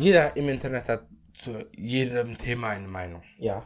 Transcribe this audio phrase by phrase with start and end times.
[0.00, 3.22] Jeder im Internet hat zu jedem Thema eine Meinung.
[3.38, 3.64] Ja,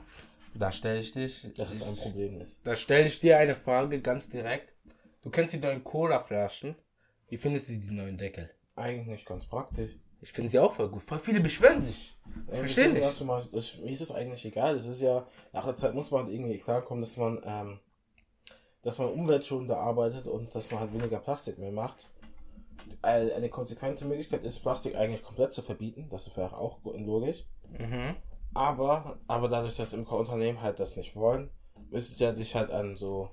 [0.55, 1.49] Da stelle ich dich.
[1.57, 2.67] dass es ein Problem ist.
[2.67, 4.73] Da stelle ich dir eine Frage ganz direkt.
[5.23, 6.75] Du kennst die neuen Cola-Flaschen.
[7.29, 8.51] Wie findest du die neuen Deckel?
[8.77, 9.93] Eigentlich ganz praktisch.
[10.21, 11.03] Ich finde sie auch voll gut.
[11.03, 12.17] Voll viele beschweren sich.
[12.47, 13.03] Ich Ja, verstehe nicht.
[13.03, 13.11] ja
[13.53, 14.77] das, mir ist es eigentlich egal.
[14.77, 17.79] Das ist ja, nach der Zeit muss man halt irgendwie klarkommen, dass man, ähm,
[18.83, 22.09] dass man umweltschonender arbeitet und dass man halt weniger Plastik mehr macht.
[23.03, 26.09] Eine konsequente Möglichkeit ist, Plastik eigentlich komplett zu verbieten.
[26.11, 27.45] Das wäre auch logisch.
[27.79, 28.17] Mhm.
[28.55, 31.51] Aber, aber dadurch, dass Imkerunternehmen halt das nicht wollen,
[31.91, 33.31] müssen sie ja sich halt an so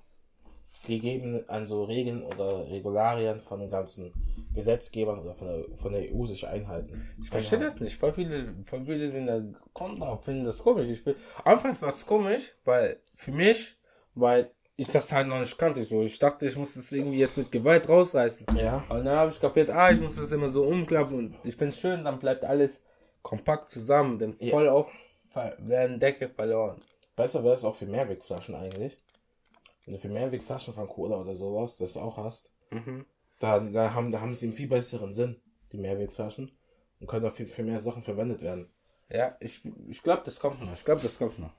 [0.85, 4.12] gegeben, an so Regeln oder Regularien von den ganzen
[4.54, 7.08] Gesetzgebern oder von der, von der EU sich einhalten.
[7.21, 7.96] Ich verstehe das nicht.
[7.96, 9.41] Voll viele, voll viele sind da
[9.73, 10.88] kontra, finden das komisch.
[10.88, 11.16] Ich bin,
[11.46, 13.77] anfangs war es komisch, weil für mich,
[14.16, 15.84] weil ich das halt noch nicht kannte.
[15.84, 18.48] So, ich dachte, ich muss das irgendwie jetzt mit Gewalt rausreißen.
[18.58, 21.56] Ja, Und dann habe ich kapiert, ah, ich muss das immer so umklappen und ich
[21.56, 22.82] finde es schön, dann bleibt alles
[23.22, 24.52] kompakt zusammen, denn Ja.
[24.52, 24.92] voll auf
[25.60, 26.80] werden Decke verloren.
[27.16, 28.98] besser wäre es auch für Mehrwegflaschen eigentlich.
[29.86, 33.06] Wenn du für Mehrwegflaschen von Cola oder sowas das auch hast, Mhm.
[33.40, 35.40] da, da, haben, da haben sie einen viel besseren Sinn,
[35.72, 36.52] die Mehrwegflaschen,
[37.00, 38.70] und können auch für, für mehr Sachen verwendet werden.
[39.10, 40.74] Ja, ich, ich glaube, das kommt noch.
[40.74, 41.52] Ich glaube, das kommt noch.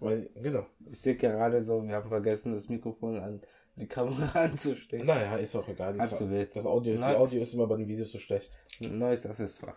[0.00, 0.66] Weil, genau.
[0.90, 3.42] Ich sehe gerade so, wir haben vergessen, das Mikrofon an
[3.76, 5.06] die Kamera anzustecken.
[5.06, 5.96] Naja, ist auch egal.
[5.96, 6.54] Das, wild.
[6.54, 7.16] das Audio ist, die Nein.
[7.16, 8.56] Audio ist immer bei den Videos so schlecht.
[8.80, 9.76] Neues Accessoire.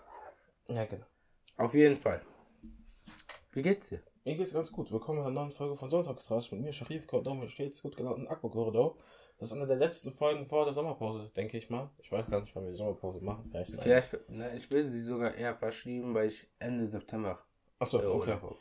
[0.67, 1.05] Ja, genau.
[1.58, 2.22] Auf jeden Fall.
[3.52, 4.02] Wie geht's dir?
[4.23, 4.92] Mir geht's ganz gut.
[4.92, 8.95] Willkommen in einer neuen Folge von Sonntagsrasch mit mir, Sharif Kordomo, stets gut gelaunten Aquakorridor.
[9.39, 11.89] Das ist eine der letzten Folgen vor der Sommerpause, denke ich mal.
[11.97, 13.49] Ich weiß gar nicht, wann wir die Sommerpause machen.
[13.49, 13.72] Vielleicht.
[13.81, 17.39] Vielleicht, ne, ich will sie sogar eher verschieben, weil ich Ende September.
[17.80, 18.31] Achso, äh, okay.
[18.31, 18.58] Urlaub.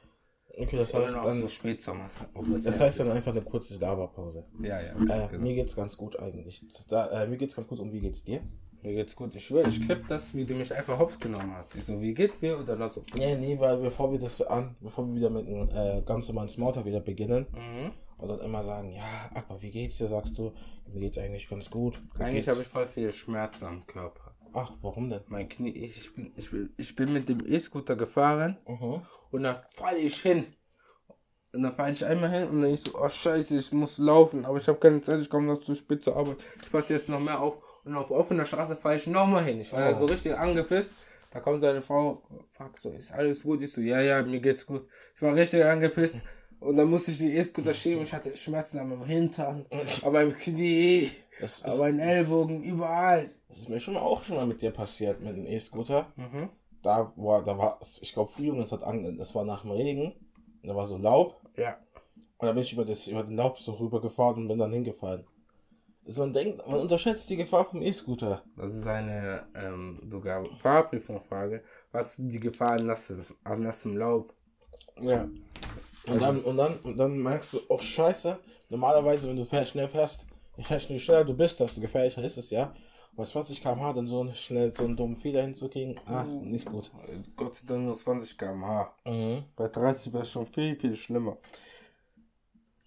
[0.57, 2.11] Okay, das heißt dann, so Spätsommer.
[2.35, 4.45] Ob das heißt dann einfach eine kurze Laberpause.
[4.61, 4.93] Ja, ja.
[4.93, 5.43] Äh, genau.
[5.43, 6.65] Mir geht's ganz gut eigentlich.
[6.89, 8.41] Da, äh, mir geht's ganz gut und wie geht's dir?
[8.83, 9.35] Mir geht's gut.
[9.35, 11.75] Ich schwöre, ich klipp das, wie du mich einfach hops genommen hast.
[11.77, 12.59] Ich so, wie geht's dir?
[12.59, 13.05] Oder noch so.
[13.15, 16.49] Nee, nee, weil bevor wir das an, bevor wir wieder mit einem äh, ganz normalen
[16.49, 17.93] Smalltalk wieder beginnen Mhm.
[18.19, 20.53] und dann immer sagen, ja, Aqua, wie geht's dir, sagst du,
[20.93, 22.01] mir geht's eigentlich ganz gut.
[22.17, 24.30] Wie Eigentlich habe ich voll viele Schmerzen am Körper.
[24.53, 25.21] Ach, warum denn?
[25.29, 29.03] Mein Knie, ich bin, ich bin, ich bin mit dem E-Scooter gefahren Mhm.
[29.31, 30.47] und dann falle ich hin.
[31.53, 34.45] Und dann fahre ich einmal hin und dann ich so, oh scheiße, ich muss laufen,
[34.45, 36.37] aber ich habe keine Zeit, ich komme noch zu spät zur Arbeit.
[36.63, 39.61] Ich passe jetzt noch mehr auf und auf offener Straße fahre ich nochmal hin.
[39.61, 39.99] Ich war Oh.
[39.99, 40.95] so richtig angepisst.
[41.33, 43.63] Da kommt seine Frau, fuck, so, ist alles gut?
[43.63, 44.87] Ich so, ja, ja, mir geht's gut.
[45.15, 46.23] Ich war richtig angepisst.
[46.59, 48.03] Und dann musste ich die E-Scooter schieben.
[48.03, 49.65] Ich hatte Schmerzen an meinem Hintern,
[50.03, 53.31] an meinem Knie, Das ist, meinen Ellbogen, überall.
[53.49, 56.13] das ist mir schon mal auch schon mal mit dir passiert, mit dem E-Scooter.
[56.17, 56.51] Mhm.
[56.83, 60.13] Da war, da war, ich glaube, Frühling, das hat an, das war nach dem Regen.
[60.63, 61.41] Und da war so Laub.
[61.57, 61.79] Ja.
[62.39, 65.27] Und da bin ich über, das, über den Laub so rübergefahren und bin dann hingefallen.
[66.07, 68.43] Also man denkt, man unterschätzt die Gefahr vom E-Scooter.
[68.57, 71.63] Das ist eine ähm, sogar Fahrprüfungsfrage.
[71.93, 74.35] Was ist die Gefahr an nassem, an nassem Laub?
[75.01, 75.29] Ja.
[76.07, 78.39] Und dann, und dann, und dann merkst du, oh scheiße,
[78.71, 80.27] normalerweise, wenn du fährst, schnell fährst,
[80.69, 82.75] je schneller du bist, desto gefährlicher ist es, ja.
[83.17, 86.91] Bei 20 km/h dann so schnell so einen dummen Fehler hinzukriegen, ah, nicht gut.
[87.37, 88.95] Gott sei Dank nur 20 km/h.
[89.05, 89.45] Mhm.
[89.57, 91.37] Bei 30 wäre es schon viel, viel schlimmer.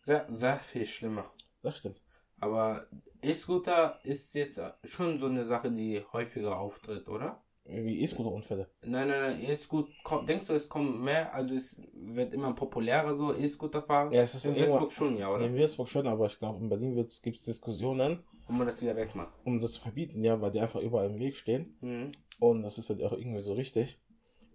[0.05, 1.25] Sehr, sehr viel schlimmer.
[1.61, 2.01] Das stimmt.
[2.39, 2.87] Aber
[3.21, 7.42] E-Scooter ist jetzt schon so eine Sache, die häufiger auftritt, oder?
[7.65, 8.67] Wie E-Scooter-Unfälle.
[8.85, 13.33] Nein, nein, nein, E-Scooter, denkst du, es kommt mehr, also es wird immer populärer so,
[13.33, 14.11] E-Scooter fahren?
[14.11, 15.45] Ja, es ist in Würzburg schon, ja, oder?
[15.45, 18.19] In Würzburg schon, aber ich glaube, in Berlin gibt es Diskussionen,
[18.49, 19.33] man das wieder wegmacht.
[19.45, 21.77] um das zu verbieten, ja, weil die einfach überall im Weg stehen.
[21.81, 22.11] Mhm.
[22.39, 23.99] Und das ist halt auch irgendwie so richtig.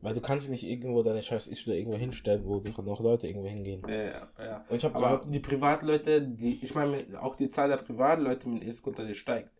[0.01, 3.83] Weil du kannst nicht irgendwo deine scheiß E-Scooter irgendwo hinstellen, wo noch Leute irgendwo hingehen.
[3.89, 4.65] Ja, ja.
[4.69, 8.49] Und ich habe Aber gehört, die Privatleute, die, ich meine, auch die Zahl der Privatleute
[8.49, 9.51] mit E-Scooter, die steigt.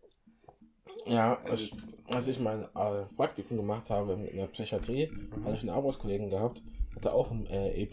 [1.09, 1.71] Ja, als,
[2.07, 5.11] als ich mein äh, Praktikum gemacht habe in der Psychiatrie,
[5.43, 6.61] hatte ich einen Arbeitskollegen gehabt,
[6.95, 7.89] hatte auch einen äh, E-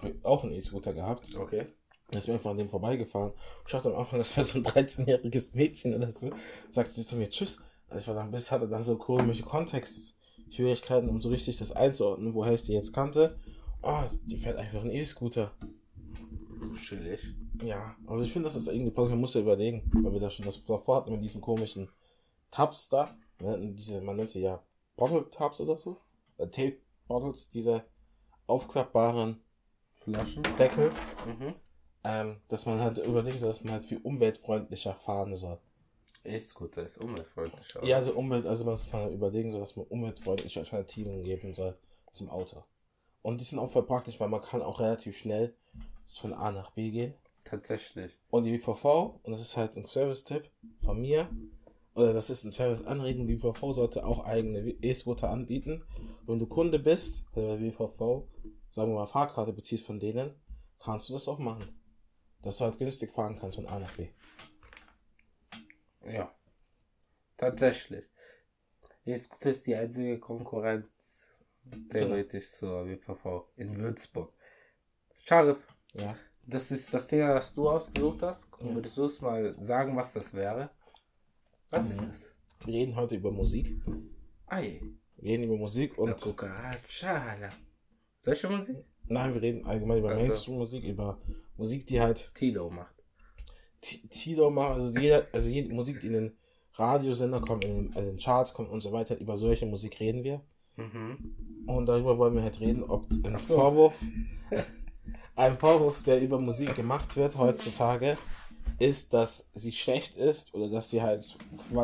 [0.53, 1.35] E-Scooter gehabt.
[1.37, 1.67] Okay.
[2.11, 3.33] Da ist mir einfach an dem vorbeigefahren.
[3.65, 6.31] Ich dachte am Anfang, das wäre so ein 13-jähriges Mädchen oder so.
[6.71, 7.63] Sagte sie zu mir Tschüss.
[7.89, 12.35] Also ich war dann bis, hatte dann so komische Kontextschwierigkeiten, um so richtig das einzuordnen,
[12.35, 13.39] woher ich die jetzt kannte.
[13.83, 15.53] Oh, die fährt einfach einen E-Scooter.
[16.61, 17.35] So chillig.
[17.63, 20.45] Ja, aber ich finde, das ist irgendwie man muss ja überlegen, weil wir da schon
[20.47, 21.89] das davor hatten mit diesen komischen
[22.57, 23.15] Tabs da.
[23.41, 23.75] Ne?
[23.75, 24.63] Diese, man nennt sie ja
[24.97, 25.99] Bottle Tabs oder so.
[26.39, 27.85] Äh, Tape Bottles, diese
[28.47, 29.43] aufklappbaren
[29.93, 30.43] Flaschen.
[30.59, 30.91] Deckel.
[31.27, 31.55] Mhm.
[32.03, 35.59] ähm, dass man halt überlegen soll, dass man halt viel umweltfreundlicher fahren soll.
[36.25, 37.85] E-Scooter ist umweltfreundlicher.
[37.85, 41.77] Ja, also Umwelt, also dass man überlegen soll, dass man umweltfreundliche Alternativen geben soll
[42.13, 42.65] zum Auto.
[43.21, 45.55] Und die sind auch voll praktisch, weil man kann auch relativ schnell
[46.07, 47.15] von A nach B gehen.
[47.45, 48.17] Tatsächlich.
[48.31, 50.51] Und die WVV, und das ist halt ein Service-Tipp
[50.83, 51.29] von mir,
[51.97, 55.83] oder das ist ein Service anregen, die WVV sollte auch eigene E-Scooter anbieten.
[56.27, 58.29] Wenn du Kunde bist, oder WVV,
[58.69, 60.35] sagen wir mal Fahrkarte beziehst von denen,
[60.79, 61.81] kannst du das auch machen.
[62.43, 64.09] Dass du halt günstig fahren kannst von A nach B.
[66.05, 66.33] Ja.
[67.39, 68.05] Tatsächlich.
[69.07, 70.87] E-Scooter ist die einzige Konkurrenz
[71.91, 74.33] theoretisch zur WVV in Würzburg.
[75.23, 75.59] Scharif,
[75.95, 76.15] Ja.
[76.47, 78.49] das ist das Thema, das du ausgesucht hast.
[78.61, 78.75] Ja.
[78.75, 80.71] Würdest du es mal sagen, was das wäre?
[81.71, 82.07] Was ist Mhm.
[82.09, 82.21] das?
[82.65, 83.77] Wir reden heute über Musik.
[84.47, 84.81] Ei,
[85.17, 87.49] Wir reden über Musik und cucarachala.
[88.19, 88.77] Solche Musik?
[89.09, 90.15] nein, wir reden allgemein über.
[90.15, 91.19] Mainstream-Musik, über
[91.57, 92.95] Musik, die halt Tilo macht.
[93.81, 96.37] Tilo macht, also jeder, also jede Musik, die in den
[96.75, 100.25] Radiosender kommt, in den, in den Charts kommt und so weiter, über solche Musik reden
[100.25, 100.43] wir.
[100.77, 101.65] Mhm.
[101.67, 103.55] Und darüber wollen wir halt reden, ob ein so.
[103.57, 103.99] Vorwurf,
[105.37, 108.19] ein Vorwurf, der über Musik gemacht wird heutzutage,
[108.79, 111.25] ist, dass sie schlecht ist oder dass sie halt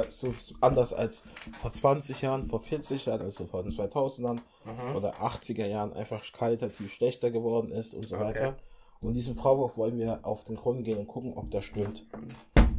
[0.09, 1.25] so anders als
[1.61, 4.95] vor 20 Jahren, vor 40 Jahren, also vor den 2000ern Mhm.
[4.97, 8.25] oder 80er Jahren einfach qualitativ schlechter geworden ist und so Okay.
[8.25, 8.57] weiter.
[9.01, 12.07] Und diesem Vorwurf wollen wir auf den Grund gehen und gucken, ob das stimmt.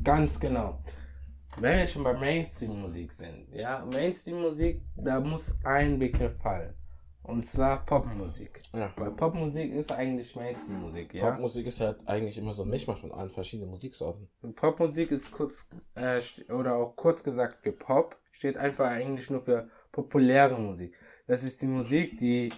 [0.04, 0.80] Ganz genau.
[1.58, 6.74] Wenn wir schon bei Mainstream-Musik sind, ja, Mainstream-Musik, da muss ein Begriff fallen.
[7.24, 8.60] Und zwar Popmusik.
[8.74, 8.92] Ja.
[8.98, 11.32] Weil Popmusik ist eigentlich Mainstream-Musik, ja.
[11.32, 14.28] Popmusik ist halt eigentlich immer so ein Mischmasch von allen verschiedenen Musiksorten.
[14.56, 15.66] Popmusik ist kurz,
[15.96, 16.22] äh,
[16.52, 20.96] oder auch kurz gesagt für Pop, steht einfach eigentlich nur für populäre Musik.
[21.26, 22.50] Das ist die Musik, die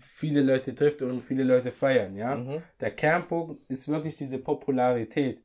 [0.00, 2.34] viele Leute trifft und viele Leute feiern, ja.
[2.34, 2.62] Mhm.
[2.80, 5.40] Der Kernpunkt ist wirklich diese Popularität.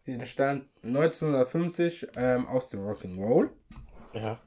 [0.00, 3.48] Sie entstand 1950 ähm, aus dem Rock'n'Roll.
[4.12, 4.38] Ja.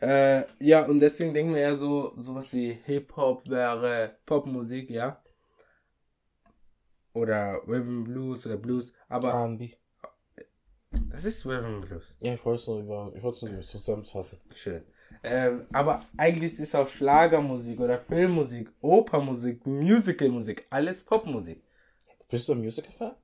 [0.00, 5.22] Äh, ja, und deswegen denken wir ja so, sowas wie Hip-Hop wäre Popmusik, ja.
[7.12, 9.70] Oder Rhythm Blues oder Blues, aber R&B.
[11.10, 12.14] das ist Rhythm Blues.
[12.20, 14.40] Ja, ich wollte es nur über, ich wollte es nur über zusammenfassen.
[14.54, 14.84] Schön.
[15.22, 21.62] Ähm, aber eigentlich ist auch Schlagermusik oder Filmmusik, Opermusik, Musicalmusik, alles Popmusik.
[22.28, 23.16] Bist du ein Musical-Fan?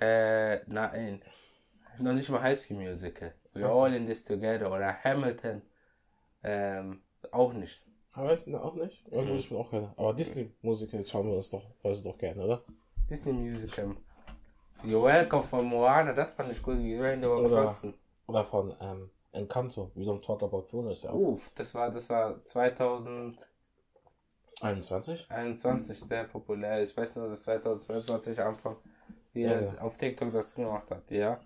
[0.00, 1.22] Äh, nein.
[1.98, 3.32] Noch nicht mal High School Musical.
[3.54, 5.62] We're all in this together oder Hamilton.
[6.46, 7.00] Ähm,
[7.32, 7.82] auch nicht.
[8.12, 9.04] Aber ich ne, auch nicht.
[9.10, 9.28] Ja, Mhm.
[9.28, 9.92] gut, ich bin auch keiner.
[9.96, 12.62] Aber Disney-Musical schauen wir uns doch, also doch gerne, oder?
[13.10, 13.94] Disney Musical.
[14.84, 16.78] You're welcome von Moana, das fand ich gut.
[16.78, 17.76] Die Rain darüber Oder-.
[18.28, 19.90] Oder von ähm, Encanto.
[19.94, 21.12] We don't talk about Bruno ist ja.
[21.12, 26.00] Uff, das war, das war 2021 21?
[26.00, 26.82] sehr populär.
[26.82, 28.76] Ich weiß nur, dass 2022 Anfang
[29.34, 29.78] Ja, ja.
[29.78, 31.38] auf TikTok das gemacht hat, ja.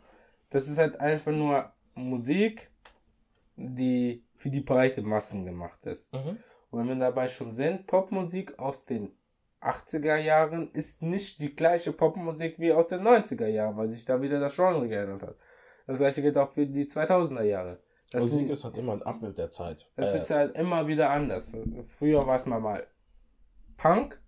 [0.50, 2.70] Das ist halt einfach nur Musik,
[3.56, 6.10] die für die breite Massen gemacht ist.
[6.14, 6.38] Mhm.
[6.70, 9.10] Und wenn wir dabei schon sind, Popmusik aus den
[9.60, 14.22] 80er Jahren ist nicht die gleiche Popmusik wie aus den 90er Jahren, weil sich da
[14.22, 15.36] wieder das Genre geändert hat.
[15.86, 17.80] Das gleiche gilt auch für die 2000er Jahre.
[18.12, 19.90] Das, Musik sind- ist halt immer ein Abbild der Zeit.
[19.96, 21.52] das Äh, ist halt immer wieder anders.
[21.98, 22.86] Früher war es mal, mal
[23.76, 24.18] Punk,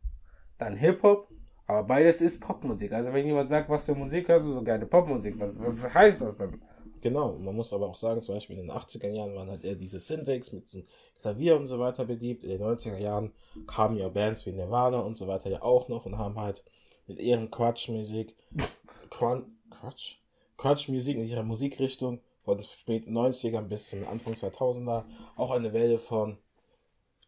[0.58, 1.28] dann Hip-Hop,
[1.66, 2.92] aber beides ist Popmusik.
[2.92, 4.84] Also wenn jemand sagt, was für Musik hörst du so gerne?
[4.86, 6.60] Popmusik, was, was heißt das dann?
[7.02, 9.74] Genau, man muss aber auch sagen, zum Beispiel in den 80er Jahren waren halt eher
[9.74, 10.86] diese Syntax mit diesem
[11.20, 12.44] Klavier und so weiter beliebt.
[12.44, 13.32] In den 90er Jahren
[13.66, 16.62] kamen ja Bands wie Nirvana und so weiter ja auch noch und haben halt
[17.08, 18.36] mit ihren Quatsch-Musik,
[19.10, 20.18] Quan- Quatsch?
[20.56, 25.04] Quatsch-Musik in ihrer Musikrichtung von späten 90ern bis zum Anfang 2000er
[25.36, 26.38] auch eine Welle von,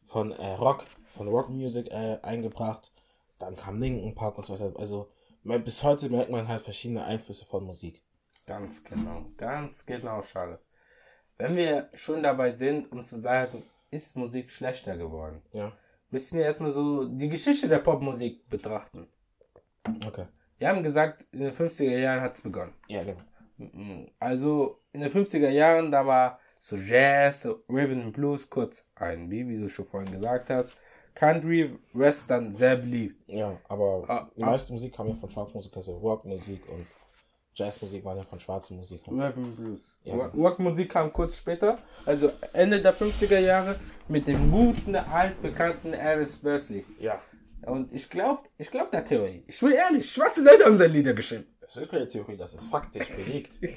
[0.04, 2.92] von äh, Rock, von Rockmusik äh, eingebracht.
[3.40, 4.72] Dann kam Linkin Park und so weiter.
[4.78, 5.08] Also
[5.42, 8.03] man, bis heute merkt man halt verschiedene Einflüsse von Musik.
[8.46, 10.58] Ganz genau, ganz genau, schade.
[11.38, 15.72] Wenn wir schon dabei sind, um zu sagen, ist Musik schlechter geworden, Ja,
[16.10, 19.08] müssen wir erstmal so die Geschichte der Popmusik betrachten.
[20.06, 20.26] okay.
[20.58, 22.74] Wir haben gesagt, in den 50er Jahren hat es begonnen.
[22.88, 23.20] Ja, genau.
[23.56, 24.08] Mhm.
[24.18, 29.46] Also in den 50er Jahren, da war so Jazz, so Rhythm and Blues, kurz R&B,
[29.48, 30.76] wie du schon vorhin gesagt hast.
[31.14, 33.22] Country, Western sehr beliebt.
[33.28, 34.46] Ja, aber Ah, die ah.
[34.46, 36.86] meiste Musik kam ja von Schwarzmusik, also Rockmusik und
[37.54, 39.20] Jazzmusik waren ja von schwarzen Musikern.
[39.20, 39.96] Rhythm and Blues.
[40.02, 40.14] Ja.
[40.14, 43.76] Rock- Rockmusik kam kurz später, also Ende der 50er Jahre,
[44.08, 46.84] mit dem guten, altbekannten Elvis Presley.
[46.98, 47.20] Ja.
[47.66, 49.44] Und ich glaube, ich glaube der Theorie.
[49.46, 51.46] Ich will ehrlich, schwarze Leute haben seine Lieder geschrieben.
[51.60, 53.58] Das ist keine Theorie, das ist faktisch belegt.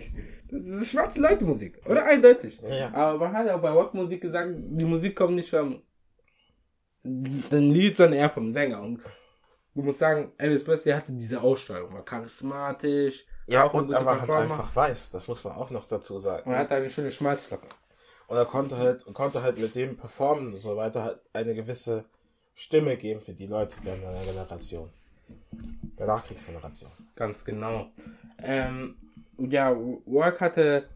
[0.49, 2.05] Das ist schwarze Leute Musik, oder?
[2.05, 2.59] Eindeutig.
[2.61, 2.93] Ja, ja.
[2.93, 5.81] Aber man hat auch bei Rockmusik gesagt, die Musik kommt nicht vom
[7.03, 8.81] dem Lied, sondern eher vom Sänger.
[8.81, 9.01] Und
[9.75, 13.25] du musst sagen, Elvis Presley hatte diese Ausstrahlung, war charismatisch.
[13.47, 16.49] Ja, auch und er war halt einfach weiß, das muss man auch noch dazu sagen.
[16.49, 17.67] Und er hatte eine schöne Schmalzlocke.
[18.27, 21.55] Und er konnte halt, und konnte halt mit dem performen und so weiter halt eine
[21.55, 22.03] gewisse
[22.55, 24.89] Stimme geben für die Leute der Generation.
[25.97, 26.91] Der Nachkriegsgeneration.
[27.15, 27.87] Ganz genau.
[28.43, 28.95] Ähm,
[29.37, 30.89] ja, Rock hatte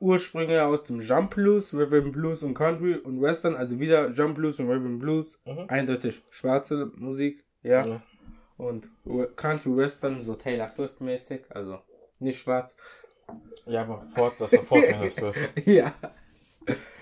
[0.00, 4.58] Ursprünge aus dem Jump Blues, Rhythm Blues und Country und Western, also wieder Jump Blues
[4.60, 5.38] und Rhythm Blues,
[5.68, 7.84] eindeutig schwarze Musik, ja.
[7.84, 8.02] Ja.
[8.56, 8.88] Und
[9.36, 11.78] Country Western, so Taylor Swift mäßig, also
[12.18, 12.76] nicht schwarz.
[13.66, 15.66] Ja, aber fort, das war vor Taylor Swift.
[15.66, 15.92] ja.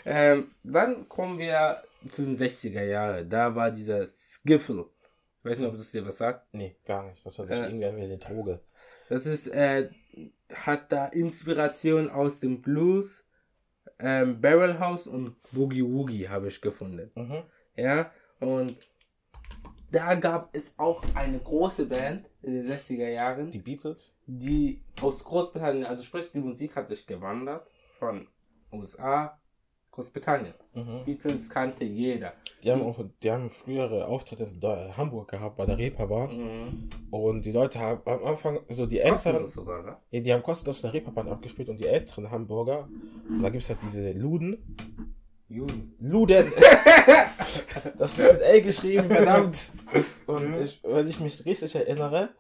[0.05, 3.29] Ähm, dann kommen wir zu den 60er Jahren.
[3.31, 4.87] Da war dieser Skiffle.
[5.43, 6.47] Ich weiß nicht, ob es dir was sagt.
[6.53, 7.25] Nee, gar nicht.
[7.25, 7.65] Das war sich Äh.
[7.67, 8.61] irgendwie an wie eine Droge.
[9.09, 9.91] Das ist, äh,
[10.53, 13.25] hat da Inspiration aus dem Blues,
[13.99, 17.11] ähm, Barrel House und Boogie Woogie habe ich gefunden.
[17.15, 17.43] Mhm.
[17.77, 18.77] Ja, und
[19.95, 24.17] da gab es auch eine große Band in den 60er Jahren, Die Beatles?
[24.27, 27.67] die aus Großbritannien, also sprich, die Musik hat sich gewandert
[27.99, 28.27] von
[28.73, 29.39] USA,
[29.93, 30.55] Großbritannien.
[30.75, 31.05] Mhm.
[31.05, 32.33] Beatles kannte jeder.
[32.65, 36.37] Die haben auch, die haben frühere Auftritte in Hamburg gehabt bei der Reeperbahn.
[36.37, 36.89] Mhm.
[37.13, 40.21] Und die Leute haben am Anfang, so die Älteren, sogar, ne?
[40.21, 42.89] die haben kostenlos in der Reeperbahn abgespielt und die älteren Hamburger,
[43.29, 44.59] und da gibt es halt diese Luden.
[45.55, 45.95] Juden.
[46.01, 46.53] Luden!
[47.99, 49.71] das wird mit L geschrieben, verdammt!
[50.27, 52.31] Und ich, wenn ich mich richtig erinnere,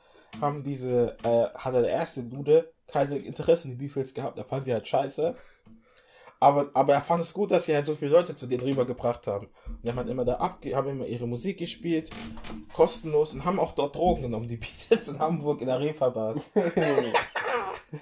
[0.41, 4.65] haben diese, äh, hatte der erste Lude keine Interesse in die Beatles gehabt, er fand
[4.65, 5.37] sie halt scheiße.
[6.41, 9.29] Aber, aber er fand es gut, dass sie halt so viele Leute zu denen rübergebracht
[9.29, 9.47] haben.
[9.67, 12.11] Und die haben halt immer da abge haben immer ihre Musik gespielt,
[12.73, 16.43] kostenlos und haben auch dort Drogen genommen, die Beatles in Hamburg in der Reeperbahn.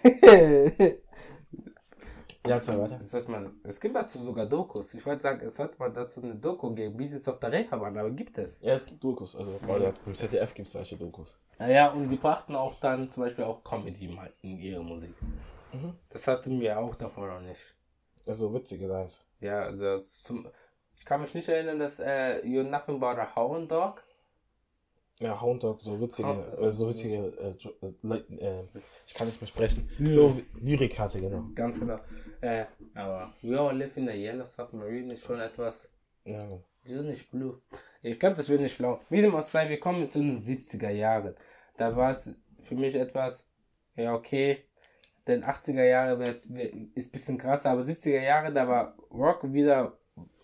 [2.44, 2.98] Ja, erzähl weiter.
[3.28, 4.94] Man, es gibt dazu sogar Dokus.
[4.94, 7.96] Ich wollte sagen, es sollte man dazu eine Doku geben, wie es auf der Reeperbahn,
[7.96, 8.60] aber gibt es.
[8.60, 11.38] Ja, es gibt Dokus, also der, im ZDF gibt es solche Dokus.
[11.58, 15.14] Naja, und die brachten auch dann zum Beispiel auch Comedy mal in ihre Musik.
[15.72, 15.94] Mhm.
[16.10, 17.60] Das hatten wir auch davor noch nicht.
[18.26, 19.24] Also witzige Lines.
[19.40, 20.48] Ja, also zum,
[20.96, 24.02] ich kann mich nicht erinnern, dass äh, You're Nothing But a Hound Dog.
[25.22, 28.64] Ja, Hound Dog, so witzige, Hound- äh, so witzige, äh, äh, äh,
[29.06, 29.88] ich kann nicht mehr sprechen.
[30.00, 30.10] Ja.
[30.10, 31.44] So Lyrik hatte, genau.
[31.54, 31.98] Ganz genau.
[32.40, 32.64] Äh,
[32.94, 35.88] aber We All Live in the Yellow Submarine ist schon etwas.
[36.24, 36.44] Ja.
[36.84, 37.60] Wieso nicht Blue?
[38.02, 39.00] Ich glaube, das wird nicht schlau.
[39.10, 41.36] Wie dem auch sei, wir kommen zu den 70er Jahren.
[41.76, 42.28] Da war es
[42.62, 43.48] für mich etwas,
[43.94, 44.64] ja, okay.
[45.28, 49.52] Denn 80er Jahre wird, wird, ist ein bisschen krasser, aber 70er Jahre, da war Rock
[49.52, 49.96] wieder,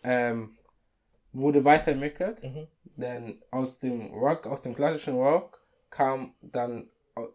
[0.05, 0.57] ähm,
[1.33, 2.43] wurde weiterentwickelt.
[2.43, 2.67] Mhm.
[2.97, 6.89] Denn aus dem Rock, aus dem klassischen Rock kam dann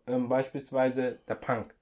[0.08, 1.74] ähm, beispielsweise der Punk.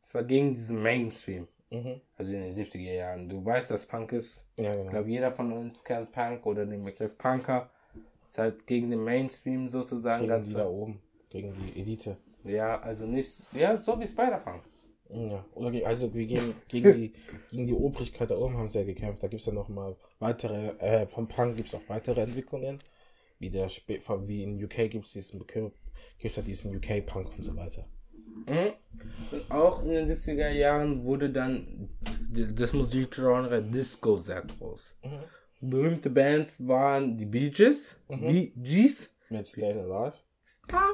[0.00, 1.48] Es war gegen diesen Mainstream.
[1.70, 2.00] Mhm.
[2.16, 3.28] Also in den 70er Jahren.
[3.28, 4.46] Du weißt, was Punk ist.
[4.58, 4.90] Ja, Ich genau.
[4.90, 7.70] glaube, jeder von uns kennt Punk oder den Begriff Punker.
[8.28, 10.20] Ist halt gegen den Mainstream sozusagen.
[10.20, 12.16] Gegen Ganz die da oben, gegen die Elite.
[12.44, 14.62] ja, also nicht, ja, so wie Spider-Punk.
[15.08, 17.12] Ja, oder ge- also wir gegen, gegen, die,
[17.50, 19.22] gegen die Obrigkeit da oben haben sie ja gekämpft.
[19.22, 22.78] Da gibt es ja noch mal weitere, äh, vom Punk gibt es auch weitere Entwicklungen.
[23.38, 25.72] Wie, der, wie in UK gibt es diesen Begriff,
[26.18, 27.86] gibt ja diesen UK-Punk und so weiter.
[28.46, 28.72] Mhm.
[29.30, 31.90] Und auch in den 70er Jahren wurde dann
[32.30, 34.96] das Musikgenre Disco sehr groß.
[35.60, 39.10] Berühmte Bands waren die Bee Gees, Bee Gees.
[39.30, 40.14] Mit Staying Alive.
[40.72, 40.88] Ah.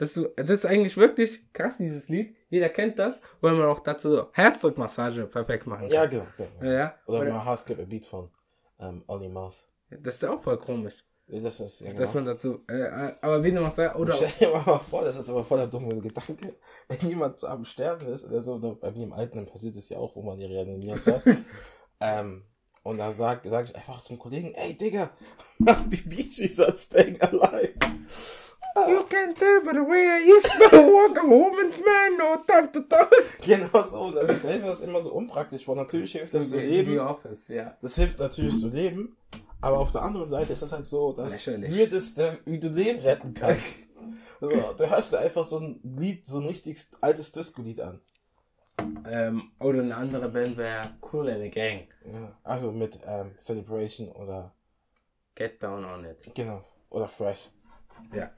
[0.00, 2.34] Das, ist- das ist eigentlich wirklich krass, dieses Lied.
[2.48, 5.90] Jeder kennt das, weil man auch dazu Herzdruckmassage perfekt machen kann.
[5.92, 6.26] Ja, genau.
[6.36, 6.70] genau.
[6.72, 8.30] Ja, Oder oder, My Heart Skip a Beat von
[8.78, 9.68] ähm, Ollie Mouth.
[9.90, 12.00] das ist auch voll komisch, Das ist, ja, genau.
[12.00, 15.16] dass man dazu, äh, äh, aber wie du machst, oder, Stell dir mal vor, das
[15.16, 16.54] ist aber voll der dumme Gedanke.
[16.88, 19.98] Wenn jemand am Sterben ist oder so, oder bei mir im Alten passiert es ja
[19.98, 21.22] auch, wo man die reanimiert hat.
[22.00, 22.44] ähm,
[22.82, 25.10] und da sag, sag ich einfach zum Kollegen, ey Digga,
[25.58, 27.74] mach die Gees at Staying Alive.
[28.88, 32.70] You can't tell by the way I used to walk a woman's man, no time
[32.72, 33.12] to talk.
[33.40, 34.16] Genau so.
[34.18, 35.76] Also ich stelle mir das immer so unpraktisch vor.
[35.76, 36.98] Natürlich hilft das zu The leben.
[36.98, 37.76] Office, ja.
[37.82, 39.16] Das hilft natürlich zu leben.
[39.60, 42.14] Aber auf der anderen Seite ist es halt so, dass wie, das,
[42.46, 43.78] wie du Leben retten kannst.
[44.42, 48.00] Also, du hörst dir einfach so ein Lied, so ein richtig altes Disco-Lied an.
[49.06, 50.80] Ähm, oder eine andere Band wäre
[51.12, 51.86] Cool in the Gang.
[52.10, 54.54] Ja, also mit ähm, Celebration oder
[55.34, 56.34] Get Down on It.
[56.34, 57.50] genau oder Fresh.
[58.14, 58.30] Ja.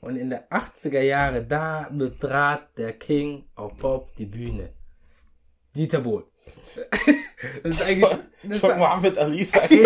[0.00, 4.70] Und in der 80er Jahre, da betrat der King of Pop die Bühne.
[5.74, 6.24] Dieter Bohlen.
[7.62, 8.18] Das ist eigentlich.
[8.42, 9.74] Das ist, Schon Mohammed Ali sagen.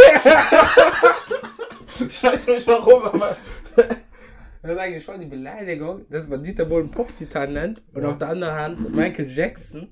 [2.08, 3.36] ich weiß nicht warum, aber
[3.76, 8.30] das ist eigentlich schon die Beleidigung, dass man Dieter Bohlen Pop-Titan nennt und auf der
[8.30, 9.88] anderen Hand Michael Jackson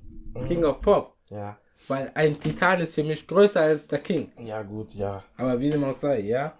[0.47, 1.15] King of Pop.
[1.29, 4.31] ja, Weil ein Titan ist für mich größer als der King.
[4.39, 5.23] ja gut, ja.
[5.37, 6.53] Aber wie dem auch sei, ja.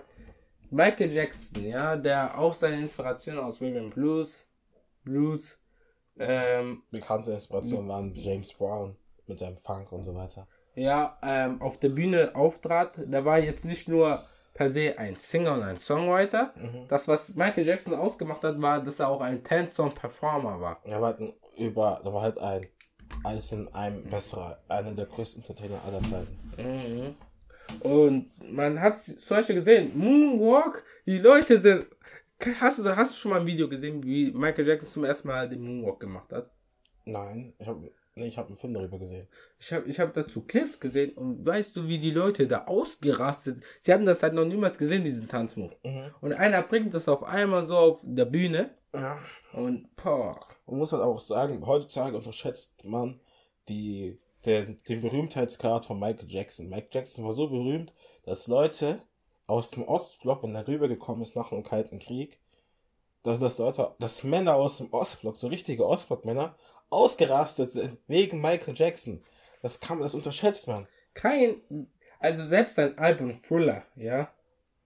[0.74, 4.46] Michael Jackson, ja, der auch seine Inspiration aus Rhythm and Blues,
[5.04, 5.60] Blues,
[6.18, 8.96] ähm, Bekannte Inspirationen waren James Brown
[9.28, 10.48] mit seinem Funk und so weiter.
[10.76, 15.54] ja, ähm, auf der Bühne auftrat, der war jetzt nicht nur per se ein Singer
[15.54, 16.54] und ein Songwriter.
[16.88, 20.80] Das, was Michael Jackson ausgemacht hat, war, dass er auch ein Ten-Song-Performer war.
[20.84, 22.68] Er war halt ein über, da war halt ein
[23.24, 26.54] als in einem besserer, einer der größten Entertainer aller Zeiten.
[26.58, 27.16] Mhm.
[27.82, 31.88] Und man hat zum Beispiel gesehen, Moonwalk, die Leute sind.
[32.60, 35.48] Hast du, hast du schon mal ein Video gesehen, wie Michael Jackson zum ersten Mal
[35.50, 36.52] den Moonwalk gemacht hat?
[37.06, 39.28] Nein, ich habe nee, ich hab einen Film darüber gesehen.
[39.60, 43.56] Ich habe ich hab dazu Clips gesehen und weißt du, wie die Leute da ausgerastet
[43.56, 43.66] sind?
[43.80, 45.76] Sie haben das halt noch niemals gesehen, diesen Tanzmove.
[45.84, 46.12] Mhm.
[46.22, 49.20] Und einer bringt das auf einmal so auf der Bühne Ja.
[49.54, 50.38] und boah.
[50.66, 53.20] Man muss halt auch sagen, heutzutage unterschätzt man
[53.70, 56.70] die, den, den Berühmtheitsgrad von Michael Jackson.
[56.70, 57.94] Michael Jackson war so berühmt,
[58.26, 59.02] dass Leute
[59.48, 62.40] aus dem Ostblock, wenn er rübergekommen ist nach dem Kalten Krieg,
[63.24, 66.56] dass, dass Leute, dass Männer aus dem Ostblock, so richtige Ostblock-Männer,
[66.90, 69.24] ausgerastet sind wegen Michael Jackson.
[69.62, 70.88] Das kann man, das unterschätzt man.
[71.14, 71.88] Kein,
[72.20, 74.32] also selbst sein Album Thriller, ja,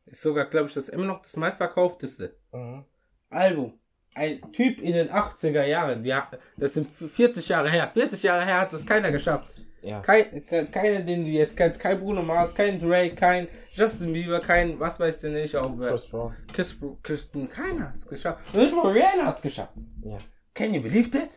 [0.05, 2.35] ist sogar, glaube ich, das immer noch das meistverkaufteste.
[2.51, 2.85] Mhm.
[3.29, 3.79] Album.
[4.17, 7.89] Ein Typ in den 80er Jahren, ja, das sind 40 Jahre her.
[7.93, 9.49] 40 Jahre her hat das keiner geschafft.
[9.83, 10.01] Ja.
[10.01, 14.39] Kein, ke- keiner, den du jetzt kennst, kein Bruno Mars, kein Drake, kein Justin Bieber,
[14.39, 15.91] kein, was weiß ich nicht, auch wer.
[15.91, 16.35] Chris Brown.
[16.51, 18.43] Chris, Kristen, keiner hat's geschafft.
[18.53, 19.73] Und nicht mal Rihanna hat's geschafft.
[20.03, 20.17] Ja.
[20.55, 21.29] Can you believe that?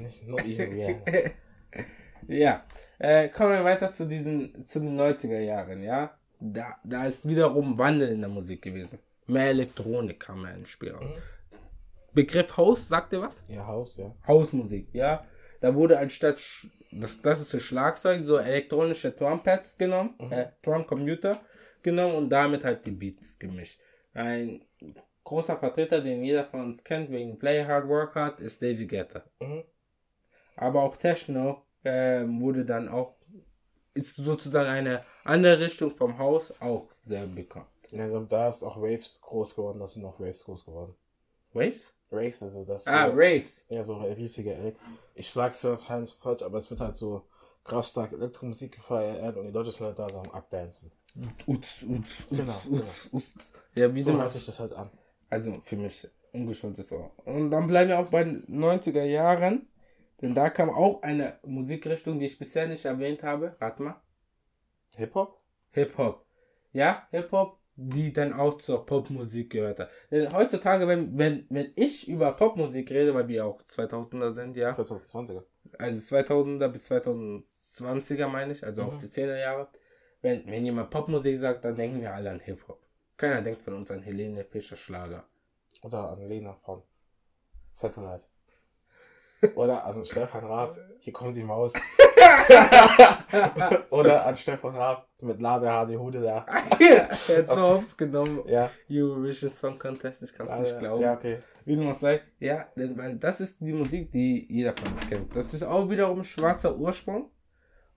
[0.00, 1.00] Nicht nur ihre Rihanna.
[2.28, 2.62] Ja,
[2.98, 6.10] äh, kommen wir weiter zu diesen, zu den 90er Jahren, ja.
[6.40, 8.98] Da, da ist wiederum Wandel in der Musik gewesen.
[9.26, 10.94] Mehr Elektronik kam mehr ins Spiel.
[12.14, 13.42] Begriff House, sagt ihr was?
[13.48, 14.14] Ihr Haus, ja.
[14.26, 15.24] Hausmusik, ja.
[15.60, 16.38] Da wurde anstatt
[16.90, 21.40] das klassische Schlagzeug so elektronische Trumpads genommen, äh, Drumcomputer
[21.82, 23.80] genommen und damit halt die Beats gemischt.
[24.14, 24.64] Ein
[25.24, 29.22] großer Vertreter, den jeder von uns kennt, wegen Play Hard Work Hard, ist David Guetta.
[29.40, 29.64] Mhm.
[30.56, 33.14] Aber auch Techno ähm, wurde dann auch,
[33.94, 37.66] ist sozusagen eine andere Richtung vom Haus auch sehr bekannt.
[37.90, 40.94] Ja, und da ist auch Waves groß geworden, das sind auch Waves groß geworden.
[41.52, 41.92] Waves?
[42.10, 42.86] Raves, also das.
[42.86, 43.66] Ah, so, Raves.
[43.68, 44.76] Ja, so riesige Elek
[45.14, 47.22] Ich sag's wahrscheinlich falsch, aber es wird halt so
[47.64, 50.90] krass stark Elektromusik gefeiert und die Leute sind halt da so am Abdancen.
[51.46, 53.30] Uts, uts, uts, Genau, uts, uts.
[53.74, 54.90] Ja, wie So hört sich das halt an.
[55.28, 57.10] Also für mich ungeschultes Ohr.
[57.24, 59.68] Und dann bleiben wir auch bei den 90er Jahren.
[60.20, 63.56] Denn da kam auch eine Musikrichtung, die ich bisher nicht erwähnt habe.
[63.60, 64.00] Rat mal.
[64.96, 65.40] Hip-Hop?
[65.70, 66.26] Hip-Hop.
[66.72, 69.90] Ja, Hip-Hop, die dann auch zur Popmusik gehört hat.
[70.10, 74.70] Denn heutzutage, wenn, wenn, wenn ich über Popmusik rede, weil wir auch 2000er sind, ja.
[74.70, 75.44] 2020er.
[75.78, 78.98] Also 2000er bis 2020er meine ich, also auch Mhm.
[78.98, 79.68] die 10er Jahre.
[80.22, 82.80] Wenn, wenn jemand Popmusik sagt, dann denken wir alle an Hip-Hop.
[83.16, 85.24] Keiner denkt von uns an Helene Fischer Schlager.
[85.82, 86.82] Oder an Lena von
[87.70, 88.24] Satellite.
[89.54, 91.72] Oder an Stefan Raab, hier kommt die Maus.
[93.90, 96.46] Oder an Stefan Raab mit Ladehaar, die Hude da.
[96.78, 98.42] Jetzt so aufs genommen.
[98.46, 98.70] Ja.
[98.90, 101.02] Eurovision Song Contest, ich kann es nicht glauben.
[101.02, 101.38] Ja, okay.
[101.64, 105.34] Wie du sagst, ja, weil das ist die Musik, die jeder von uns kennt.
[105.36, 107.30] Das ist auch wiederum schwarzer Ursprung.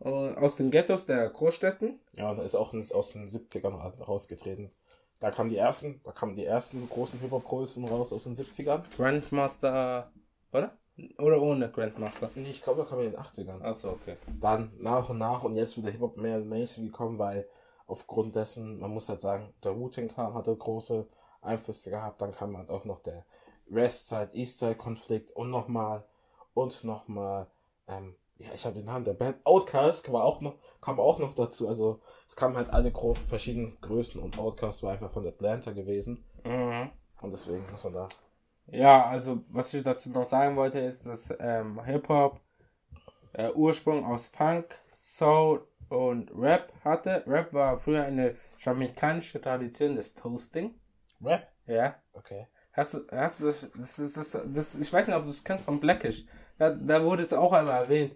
[0.04, 2.00] äh, Aus den Ghettos der Großstädten.
[2.14, 4.72] Ja, und ist auch aus den 70ern ra- rausgetreten.
[5.20, 8.82] Da kamen die ersten, da kamen die ersten großen Hip-Hop-Größen raus aus den 70ern.
[8.98, 10.12] Grandmaster,
[10.52, 10.78] oder?
[11.20, 12.30] Oder ohne Grandmaster.
[12.36, 13.62] Nee, Ich glaube, da kamen in den 80ern.
[13.62, 14.18] Achso, okay.
[14.40, 17.48] Dann nach und nach und jetzt wird der Hip-Hop mehr Mainstream gekommen, weil
[17.88, 21.08] aufgrund dessen, man muss halt sagen, der Wu-Tang Clan hatte große
[21.42, 23.26] Einflüsse gehabt, dann kam halt auch noch der
[23.68, 26.04] Westside, Eastside Konflikt und nochmal
[26.54, 27.48] und nochmal,
[27.88, 31.34] ähm, ja, ich habe den Namen der Band, Outkast kam auch noch, kam auch noch
[31.34, 35.72] dazu, also es kamen halt alle grob verschiedenen Größen und Outkast war einfach von Atlanta
[35.72, 36.90] gewesen Mhm.
[37.22, 38.10] und deswegen muss man da,
[38.68, 42.40] Ja, also was ich dazu noch sagen wollte, ist, dass ähm, Hip-Hop
[43.34, 47.24] äh, Ursprung aus Funk, Soul und Rap hatte.
[47.28, 50.74] Rap war früher eine jamaikanische Tradition des Toasting.
[51.22, 51.96] Rap, Ja.
[52.14, 52.48] okay.
[52.74, 55.44] Hast du, hast du das, das ist, das, das, ich weiß nicht, ob du es
[55.44, 56.26] kennst von Blackish.
[56.58, 58.16] Da, da wurde es auch einmal erwähnt,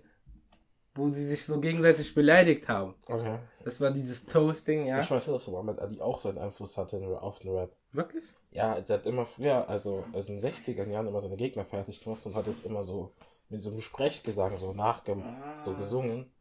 [0.93, 2.95] wo sie sich so gegenseitig beleidigt haben.
[3.07, 3.39] Okay.
[3.65, 4.99] Das war dieses Toasting, ja.
[4.99, 7.75] Ich weiß nicht, ob Muhammad Ali auch so einen Einfluss hatte auf den Rap.
[7.95, 8.25] Wirklich?
[8.51, 12.01] Ja, der hat immer früher, also, also in den 60er Jahren immer seine Gegner fertig
[12.01, 13.11] gemacht und hat es immer so
[13.49, 15.17] mit so einem Sprechgesang so nachge
[15.55, 16.31] so gesungen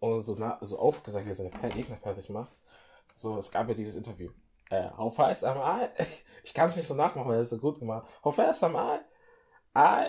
[0.00, 2.52] und so, na so aufgesagt, wie er seine Gegner fertig macht.
[3.14, 4.30] So, es gab ja dieses Interview.
[4.70, 5.88] Äh, how fast am I?
[6.44, 8.74] Ich kann es nicht so nachmachen, weil er es so gut gemacht How fast am
[8.74, 8.98] I?
[9.76, 10.08] I?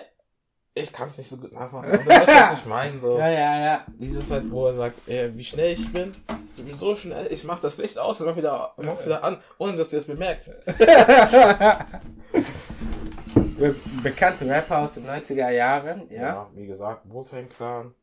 [0.76, 1.88] Ich kann es nicht so gut nachmachen.
[1.92, 3.16] Du weißt, was ich meine, so.
[3.18, 3.86] Ja, ja, ja.
[3.96, 6.12] Dieses halt, wo er sagt, äh, wie schnell ich bin.
[6.56, 9.38] Ich bin so schnell, ich mach das Licht aus und mach wieder, mach's wieder an,
[9.58, 10.50] ohne dass ihr es bemerkt.
[13.58, 16.20] Be bekannte Rapper aus den 90er Jahren, ja.
[16.22, 17.94] Ja, wie gesagt, Wu-Tang Clan.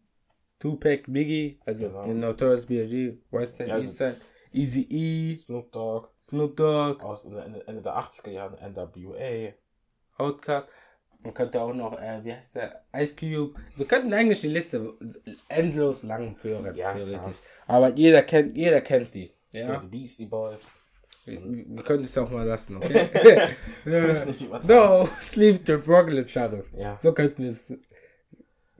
[0.60, 2.03] Tupac, Biggie, also Genau.
[2.03, 4.15] in Notorious B.I.G., Westside, Ja, also- Eastside,
[4.53, 4.88] Easy
[5.34, 9.53] E, Snoop Dogg Snoop Dogg, aus Ende, Ende der 80er Jahren, NWA.
[10.17, 10.67] Outkast.
[11.23, 12.84] Man könnte auch noch, äh, wie heißt der?
[12.95, 13.60] Ice Cube.
[13.75, 14.93] Wir könnten eigentlich die Liste
[15.47, 17.38] endlos lang führen, Ja, theoretisch.
[17.67, 19.31] Aber jeder kennt, jeder kennt die.
[19.53, 19.79] Ja.
[19.79, 20.67] Beastie Boys.
[21.25, 23.07] Wir, können es auch mal lassen, okay?
[23.86, 24.75] weiß nicht, übertreiben.
[24.75, 26.65] no, sleep the Brooklyn Sheriff.
[26.75, 26.97] Ja.
[27.01, 27.71] So könnten wir es,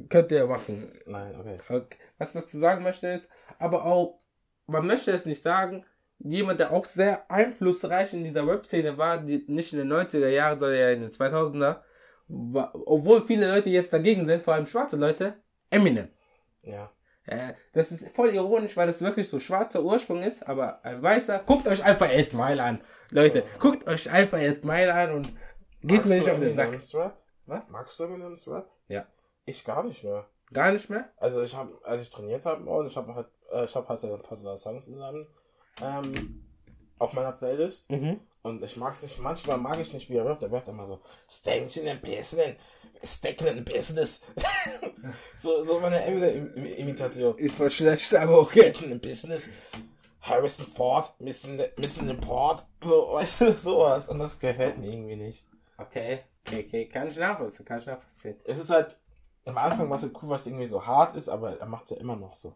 [0.10, 0.92] könnt ihr machen.
[1.06, 1.58] Nein, okay.
[1.70, 1.98] Okay.
[2.18, 4.20] Was ich dazu sagen möchte ist, aber auch,
[4.66, 5.86] man möchte es nicht sagen,
[6.18, 10.58] jemand, der auch sehr einflussreich in dieser Web-Szene war, die nicht in den 90er Jahren,
[10.58, 11.84] sondern ja in den 2000er, war,
[12.32, 15.36] obwohl viele Leute jetzt dagegen sind, vor allem schwarze Leute,
[15.70, 16.10] Eminem.
[16.64, 16.92] Ja.
[17.26, 21.40] Äh, das ist voll ironisch, weil das wirklich so schwarzer Ursprung ist, aber ein weißer.
[21.46, 22.82] Guckt euch einfach 8 Mile an.
[23.10, 25.28] Leute, guckt euch einfach 8 Mile an und
[25.82, 26.80] geht Magst mir nicht auf den Sack.
[26.94, 27.18] Rap?
[27.46, 27.70] Was?
[27.70, 28.70] Magst du Eminems Rap?
[28.88, 29.06] Ja.
[29.46, 30.26] Ich gar nicht mehr.
[30.54, 31.10] Gar nicht mehr?
[31.18, 34.04] Also ich habe, als ich trainiert habe, und ich habe halt, äh, ich habe halt
[34.04, 35.28] ein paar Songs seinem,
[35.82, 36.44] ähm,
[37.00, 37.90] auf meiner Playlist.
[37.90, 38.20] Mhm.
[38.44, 40.44] Und ich mag es nicht, manchmal mag ich nicht, wie er rappt.
[40.44, 42.56] Er rappt immer so, Stankin' in Business,
[43.04, 44.22] Stacking in Business.
[45.36, 47.38] so, so meine Eminem-Imitation.
[47.38, 48.72] Ist voll schlecht, aber okay.
[48.74, 49.50] Stacking in Business.
[50.22, 52.66] Harrison Ford, Missing the, missing the Port.
[52.84, 54.08] So, weißt du, sowas.
[54.08, 55.48] Und das gefällt mir irgendwie nicht.
[55.78, 56.88] Okay, okay, okay.
[56.88, 58.40] Kann ich nachvollziehen, kann ich nachvollziehen.
[58.46, 58.96] Es ist halt,
[59.46, 61.92] am Anfang war es halt cool, was irgendwie so hart ist, aber er macht es
[61.92, 62.56] ja immer noch so.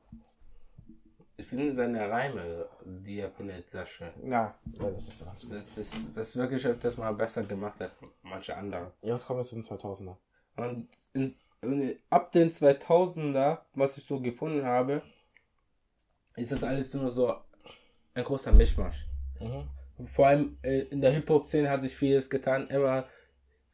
[1.37, 4.11] Ich finde seine Reime, die er findet, sehr schön.
[4.23, 5.53] Ja, ja das ist ganz gut.
[5.53, 8.91] Das ist, das ist wirklich öfters mal besser gemacht als manche andere.
[9.01, 10.15] Jetzt kommen wir zu den 2000er.
[10.55, 15.01] Und in, in, ab den 2000er, was ich so gefunden habe,
[16.37, 17.35] ist das alles nur so
[18.13, 19.05] ein großer Mischmasch.
[19.39, 20.07] Mhm.
[20.07, 22.69] Vor allem äh, in der Hip-Hop-Szene hat sich vieles getan.
[22.69, 23.07] Immer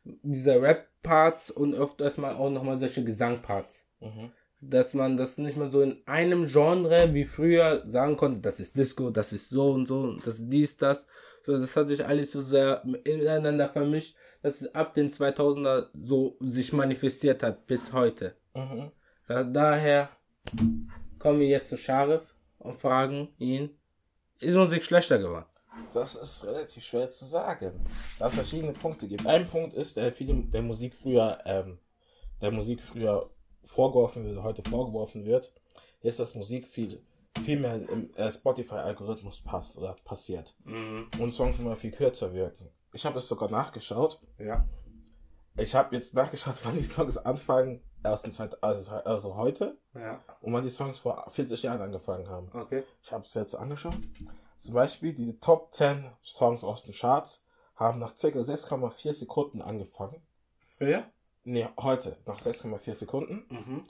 [0.04, 3.86] diese Rap-Parts und öfters mal auch nochmal solche Gesang-Parts.
[4.00, 4.32] Mhm.
[4.64, 8.78] Dass man das nicht mehr so in einem Genre wie früher sagen konnte, das ist
[8.78, 11.08] Disco, das ist so und so, das ist dies, das.
[11.44, 16.38] So, das hat sich alles so sehr ineinander vermischt, dass es ab den 2000er so
[16.40, 18.36] sich manifestiert hat bis heute.
[18.54, 18.92] Mhm.
[19.28, 20.10] Da, daher
[21.18, 22.22] kommen wir jetzt zu Sharif
[22.60, 23.72] und fragen ihn,
[24.40, 25.46] ist Musik schlechter geworden?
[25.94, 27.86] Das ist relativ schwer zu sagen,
[28.20, 29.26] da es verschiedene Punkte gibt.
[29.26, 31.80] Ein Punkt ist, der viele der Musik früher, ähm,
[32.42, 33.30] der Musik früher
[33.64, 35.54] vorgeworfen wird, heute vorgeworfen wird,
[36.02, 37.02] ist, dass Musik viel,
[37.44, 40.56] viel mehr im äh, Spotify-Algorithmus passt oder passiert.
[40.66, 42.70] Und Songs immer viel kürzer wirken.
[42.94, 44.20] Ich habe es sogar nachgeschaut.
[44.38, 44.66] Ja.
[45.58, 50.20] Ich habe jetzt nachgeschaut, wann die Songs anfangen, erst in zweit, also, also heute, Ja.
[50.42, 52.50] und wann die Songs vor 40 Jahren angefangen haben.
[52.54, 52.84] Okay.
[53.04, 53.96] Ich habe es jetzt angeschaut.
[54.58, 57.46] Zum Beispiel die Top 10 Songs aus den Charts
[57.76, 58.28] haben nach ca.
[58.28, 60.22] 6,4 Sekunden angefangen.
[60.78, 61.04] Früher?
[61.44, 63.46] Ne, heute nach 6,4 Sekunden.
[63.50, 63.84] Mhm.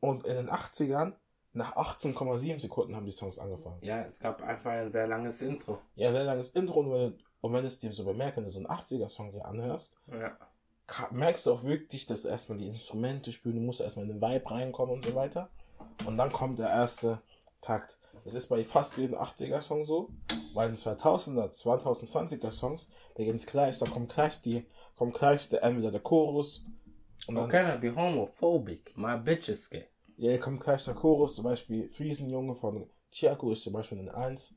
[0.00, 1.12] Und in den 80ern
[1.52, 3.78] nach 18,7 Sekunden haben die Songs angefangen.
[3.82, 5.78] Ja, es gab einfach ein sehr langes Intro.
[5.96, 6.80] Ja, sehr langes Intro.
[6.80, 9.96] Und wenn, und wenn es dir so bemerkt, wenn du so einen 80er-Song dir anhörst,
[10.10, 10.36] Ja.
[11.10, 14.22] merkst du auch wirklich, dass du erstmal die Instrumente spielen, du musst erstmal in den
[14.22, 15.48] Vibe reinkommen und so weiter.
[16.06, 17.20] Und dann kommt der erste
[17.60, 17.98] Takt.
[18.24, 20.08] Das ist bei fast jedem 80er-Song so,
[20.54, 25.62] weil in 2000er, 2020er Songs beginnt es gleich, da kommt gleich die, kommt gleich der,
[25.62, 26.64] entweder der Chorus
[27.26, 28.96] und dann, How can I be homophobic?
[28.96, 29.86] My bitch is gay.
[30.16, 34.08] ja, hier kommt gleich der Chorus, zum Beispiel Friesenjunge von Chiago ist zum Beispiel in
[34.08, 34.54] 1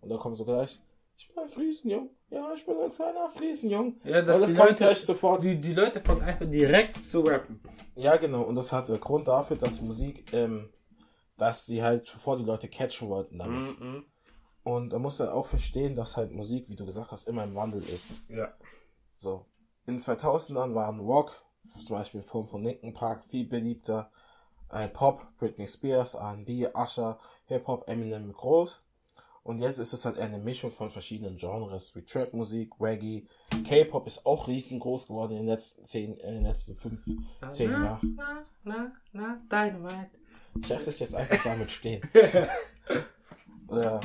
[0.00, 0.78] und dann kommt so gleich,
[1.16, 4.00] ich bin ein Friesenjung, ja, ich bin ein kleiner Friesenjung.
[4.04, 5.42] Ja, das die kommt Leute, gleich sofort.
[5.42, 7.60] die, die Leute fangen einfach direkt zu rappen.
[7.96, 8.42] Ja, genau.
[8.42, 10.68] Und das hat der Grund dafür, dass Musik, ähm,
[11.36, 13.80] dass sie halt zuvor die Leute catchen wollten damit.
[13.80, 14.04] Mhm.
[14.62, 17.56] Und da muss er auch verstehen, dass halt Musik, wie du gesagt hast, immer im
[17.56, 18.12] Wandel ist.
[18.28, 18.54] Ja.
[19.16, 19.46] So.
[19.86, 21.42] In den 2000ern waren Rock,
[21.84, 24.10] zum Beispiel von, von Linkin Park, viel beliebter.
[24.70, 28.82] Äh, Pop, Britney Spears, R&B, Usher, Hip-Hop, Eminem groß.
[29.48, 33.26] Und jetzt ist es halt eine Mischung von verschiedenen Genres, wie Trap-Musik, Reggae.
[33.66, 37.02] K-Pop ist auch riesengroß geworden in den letzten zehn, in den letzten fünf,
[37.50, 38.18] zehn na, Jahren.
[38.18, 40.10] Na, na, na, Dynamite.
[40.60, 42.02] Ich lasse dich jetzt einfach damit stehen.
[43.68, 44.00] oder,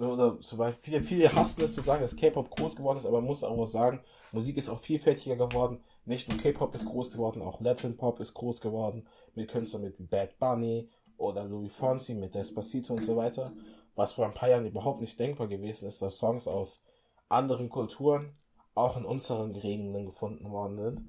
[0.00, 3.20] oder zum Beispiel, viele, viele hassen es zu sagen, dass K-Pop groß geworden ist, aber
[3.20, 4.00] man muss auch sagen,
[4.32, 5.80] Musik ist auch vielfältiger geworden.
[6.08, 9.06] Nicht nur K-Pop ist groß geworden, auch Latin Pop ist groß geworden.
[9.34, 13.52] Mit Künstlern mit Bad Bunny oder Louis Fonsi mit Despacito und so weiter.
[13.94, 16.82] Was vor ein paar Jahren überhaupt nicht denkbar gewesen ist, dass Songs aus
[17.28, 18.32] anderen Kulturen
[18.74, 21.02] auch in unseren Gegenden gefunden worden sind.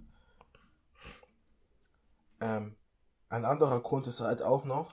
[2.41, 2.75] Ähm,
[3.29, 4.91] ein anderer Grund ist halt auch noch,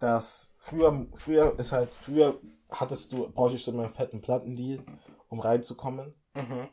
[0.00, 4.84] dass früher, früher ist halt, früher hattest du, brauchst du immer einen fetten Plattendeal,
[5.30, 6.12] um reinzukommen.
[6.34, 6.68] Mhm.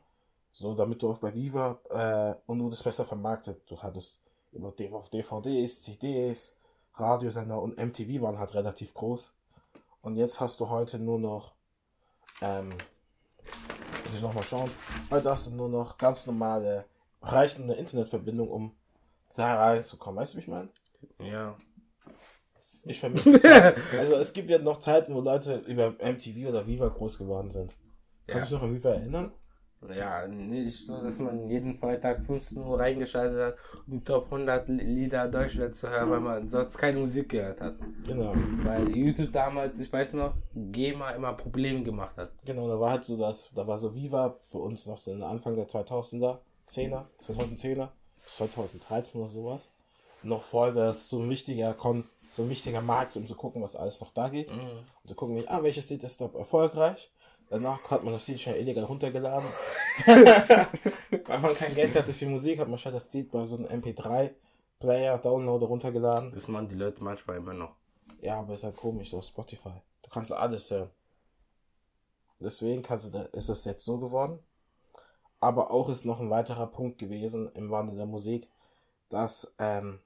[0.53, 3.61] So, damit du auch bei Viva, äh, und du das besser vermarktet.
[3.69, 4.21] Du hattest
[4.91, 6.55] auf DVDs, CDs,
[6.95, 9.33] Radiosender und MTV waren halt relativ groß.
[10.03, 11.53] Und jetzt hast du heute nur noch,
[12.41, 14.69] ähm, muss ich nochmal schauen,
[15.09, 16.85] heute hast du nur noch ganz normale
[17.23, 18.75] reicht eine Internetverbindung, um
[19.35, 20.19] da reinzukommen.
[20.19, 20.69] Weißt du, wie ich meine?
[21.19, 21.57] Ja.
[22.85, 23.77] Ich vermisse die Zeit.
[23.97, 27.73] Also es gibt ja noch Zeiten, wo Leute über MTV oder Viva groß geworden sind.
[28.27, 29.31] Kannst du dich noch an Viva erinnern?
[29.95, 33.55] Ja, nicht so, dass man jeden Freitag 15 Uhr reingeschaltet hat,
[33.87, 37.75] um die Top 100 Lieder Deutschlands zu hören, weil man sonst keine Musik gehört hat.
[38.05, 38.33] Genau.
[38.63, 42.31] Weil YouTube damals, ich weiß noch, GEMA immer Probleme gemacht hat.
[42.45, 45.23] Genau, da war halt so das, da war so Viva für uns noch so in
[45.23, 47.89] Anfang der 2000er, 10er, 2010er,
[48.25, 49.71] 2013 oder sowas.
[50.23, 53.75] Noch voll, das so ein wichtiger Kon so ein wichtiger Markt, um zu gucken, was
[53.75, 54.51] alles noch da geht.
[54.51, 54.59] Mhm.
[54.59, 57.11] Und zu gucken, ah, welches Lied ist doch erfolgreich.
[57.53, 59.47] Danach hat man das Lied schnell illegal runtergeladen.
[60.07, 63.67] Weil man kein Geld hatte für Musik, hat man schnell das Lied bei so einem
[63.67, 66.31] MP3-Player, Downloader runtergeladen.
[66.33, 67.75] Das machen die Leute manchmal immer noch.
[68.21, 69.69] Ja, aber ist halt komisch auf Spotify.
[70.01, 70.89] Du kannst alles hören.
[72.39, 74.39] Deswegen kannst du ist es jetzt so geworden.
[75.39, 78.49] Aber auch ist noch ein weiterer Punkt gewesen im Wandel der Musik,
[79.09, 79.99] dass ähm,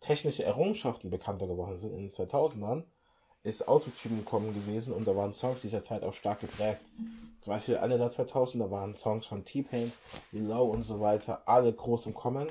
[0.00, 2.84] technische Errungenschaften bekannter geworden sind in den 2000ern,
[3.42, 6.82] ist Autotune gekommen gewesen und da waren Songs dieser Zeit auch stark geprägt.
[7.40, 9.92] Zum Beispiel Ende der 2000er waren Songs von T-Pain,
[10.32, 12.48] Low und so weiter, alle groß im Kommen.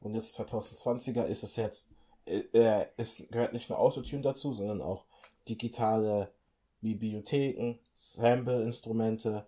[0.00, 1.90] Und jetzt 2020er ist es jetzt,
[2.26, 5.04] äh, es gehört nicht nur Autotune dazu, sondern auch
[5.48, 6.32] digitale
[6.80, 9.46] Bibliotheken, Sample-Instrumente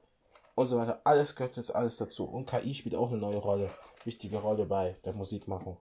[0.57, 1.01] und so weiter.
[1.05, 2.25] Alles gehört jetzt alles dazu.
[2.25, 3.71] Und KI spielt auch eine neue Rolle,
[4.05, 5.79] wichtige Rolle bei der Musikmachung.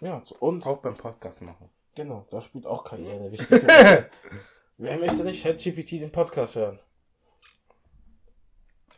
[0.00, 1.68] Ja, und Auch beim Podcast machen.
[1.94, 4.10] Genau, da spielt auch KI eine wichtige Rolle.
[4.78, 6.78] Wer möchte nicht ChatGPT den Podcast hören?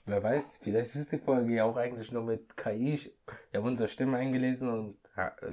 [0.04, 2.98] Wer weiß, vielleicht ist die Folge ja auch eigentlich nur mit KI.
[3.50, 4.98] Wir haben unsere Stimme eingelesen und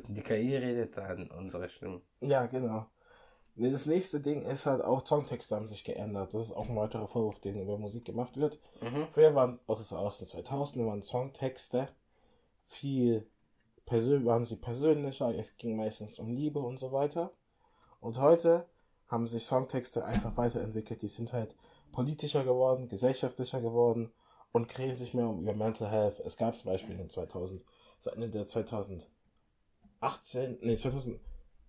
[0.07, 2.01] die KI redet an unsere Stimme.
[2.21, 2.87] Ja, genau.
[3.55, 6.33] Das nächste Ding ist halt auch, Songtexte haben sich geändert.
[6.33, 8.57] Das ist auch ein weiterer Vorwurf, den über Musik gemacht wird.
[8.81, 9.07] Mhm.
[9.11, 11.89] Früher waren, oh, das war aus den 2000 waren Songtexte
[12.65, 13.27] viel
[13.91, 17.31] waren sie persönlicher, es ging meistens um Liebe und so weiter.
[17.99, 18.65] Und heute
[19.07, 21.01] haben sich Songtexte einfach weiterentwickelt.
[21.01, 21.55] Die sind halt
[21.91, 24.11] politischer geworden, gesellschaftlicher geworden
[24.51, 26.19] und drehen sich mehr um über Mental Health.
[26.19, 27.65] Es gab zum Beispiel in den 2000,
[27.99, 29.09] seit Ende der 2018,
[30.61, 31.19] nee, 2000,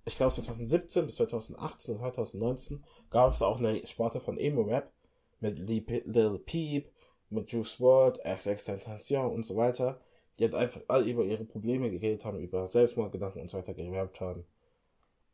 [0.05, 4.93] ich glaube 2017 bis 2018 und 2019 gab es auch eine Sparte von Emo-Rap
[5.41, 6.93] mit Lil Peep,
[7.31, 10.01] mit Juice WRLD, XXXTentacion und so weiter,
[10.41, 14.23] die halt einfach alle über ihre Probleme geredet haben, über Selbstmordgedanken und so weiter gerappt
[14.23, 14.45] haben.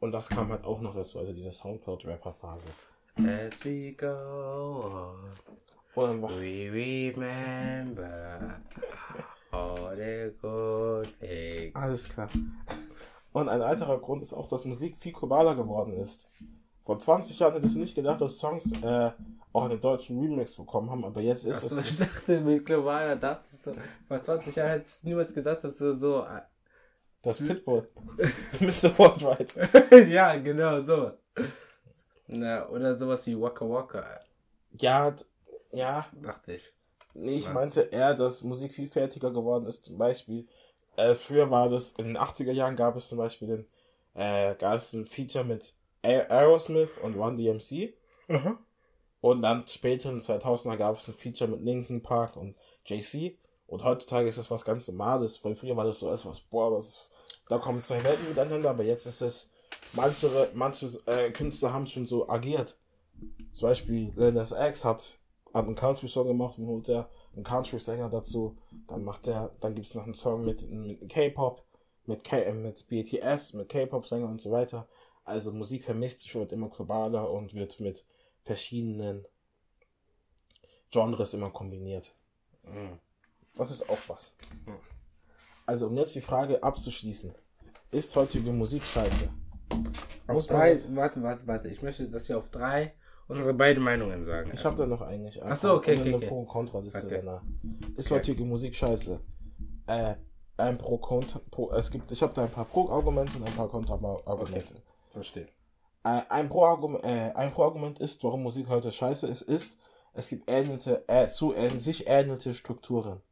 [0.00, 2.66] Und das kam halt auch noch dazu, also diese Soundcloud-Rapper-Phase.
[3.18, 5.14] As we go
[5.94, 6.68] on, we
[7.14, 8.60] remember
[9.52, 11.74] all the good things.
[11.74, 12.28] alles klar.
[13.32, 16.28] Und ein weiterer Grund ist auch, dass Musik viel globaler geworden ist.
[16.86, 19.10] Vor 20 Jahren hättest du nicht gedacht, dass Songs äh,
[19.52, 21.90] auch einen deutschen Remix bekommen haben, aber jetzt ist Also es.
[21.90, 23.74] ich dachte, mit globaler dachtest du,
[24.06, 26.24] vor 20 Jahren hättest du niemals gedacht, dass du so.
[27.22, 27.88] Das Pitbull.
[28.60, 28.96] Mr.
[28.98, 30.08] Worldwide.
[30.10, 31.10] ja, genau, so.
[32.28, 34.20] Na, oder sowas wie Waka Waka,
[34.78, 35.14] Ja,
[35.72, 36.72] ja, dachte ich.
[37.14, 37.52] nee, ich Ja.
[37.52, 39.84] meinte eher, dass Musik vielfältiger geworden ist.
[39.86, 40.46] Zum Beispiel,
[40.96, 43.66] äh, früher war das, in den 80er Jahren gab es zum Beispiel den,
[44.14, 45.74] äh, gab es ein Feature mit
[46.06, 47.94] Aerosmith und Run DMC.
[49.20, 53.38] Und dann später in den 2000er gab es ein Feature mit Linkin Park und JC.
[53.66, 55.44] Und heutzutage ist das was ganz Normales.
[55.44, 57.10] Weil früher war das so etwas, boah, was ist,
[57.48, 59.52] da kommen zwei Welten miteinander, aber jetzt ist es,
[59.92, 62.76] manche, manche äh, Künstler haben schon so agiert.
[63.52, 65.18] Zum Beispiel Lil Nas X hat,
[65.54, 68.56] hat einen Country-Song gemacht und holt er einen Country-Sänger dazu.
[68.88, 71.64] Dann macht er, dann gibt es noch einen Song mit, mit K-Pop,
[72.04, 74.86] mit, K äh, mit BTS, mit K-Pop-Sänger und so weiter.
[75.26, 78.06] Also Musik vermisst sich, wird immer globaler und wird mit
[78.42, 79.26] verschiedenen
[80.90, 82.14] Genres immer kombiniert.
[82.62, 82.98] Mhm.
[83.56, 84.32] Das ist auch was.
[85.66, 87.34] Also, um jetzt die Frage abzuschließen.
[87.90, 89.28] Ist heutige Musik scheiße?
[90.28, 91.68] Muss man- drei, warte, warte, warte.
[91.68, 92.94] Ich möchte, dass wir auf drei
[93.26, 94.52] unsere beiden Meinungen sagen.
[94.54, 96.28] Ich habe da noch eigentlich Ach so, okay, und okay, eine okay.
[96.28, 97.16] Pro- und Kontraliste Okay.
[97.24, 97.42] danach.
[97.96, 98.20] Ist Okay.
[98.20, 99.20] heutige Musik scheiße?
[99.88, 100.14] Äh,
[100.56, 103.54] ein Pro Kontra Pro, es gibt ich habe da ein paar Pro Argumente und ein
[103.54, 104.74] paar Kontra Argumente.
[105.16, 105.48] Verstehe.
[106.04, 109.78] Äh, ein Pro Argument äh, ein Pro Argument ist, warum Musik heute scheiße ist, ist
[110.12, 113.22] es gibt ähnliche äh, zu äh, sich ähnliche Strukturen.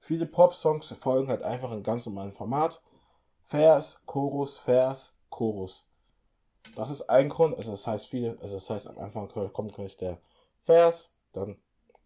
[0.00, 2.82] Viele Pop-Songs folgen halt einfach in ganz normalen Format.
[3.44, 5.88] Vers, Chorus, Vers, Chorus.
[6.74, 9.96] Das ist ein Grund, also das heißt viele, also das heißt am Anfang kommt gleich
[9.96, 10.18] der
[10.62, 11.58] Vers, dann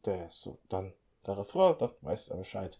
[0.05, 0.93] der, so, dann
[1.27, 2.79] der Refrain, dann weißt du Bescheid.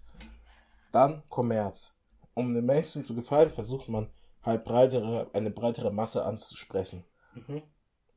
[0.93, 1.95] Dann Kommerz.
[2.35, 4.11] Um den Menschen zu gefallen, versucht man
[4.45, 7.05] halt breitere, eine breitere Masse anzusprechen
[7.35, 7.63] Mhm.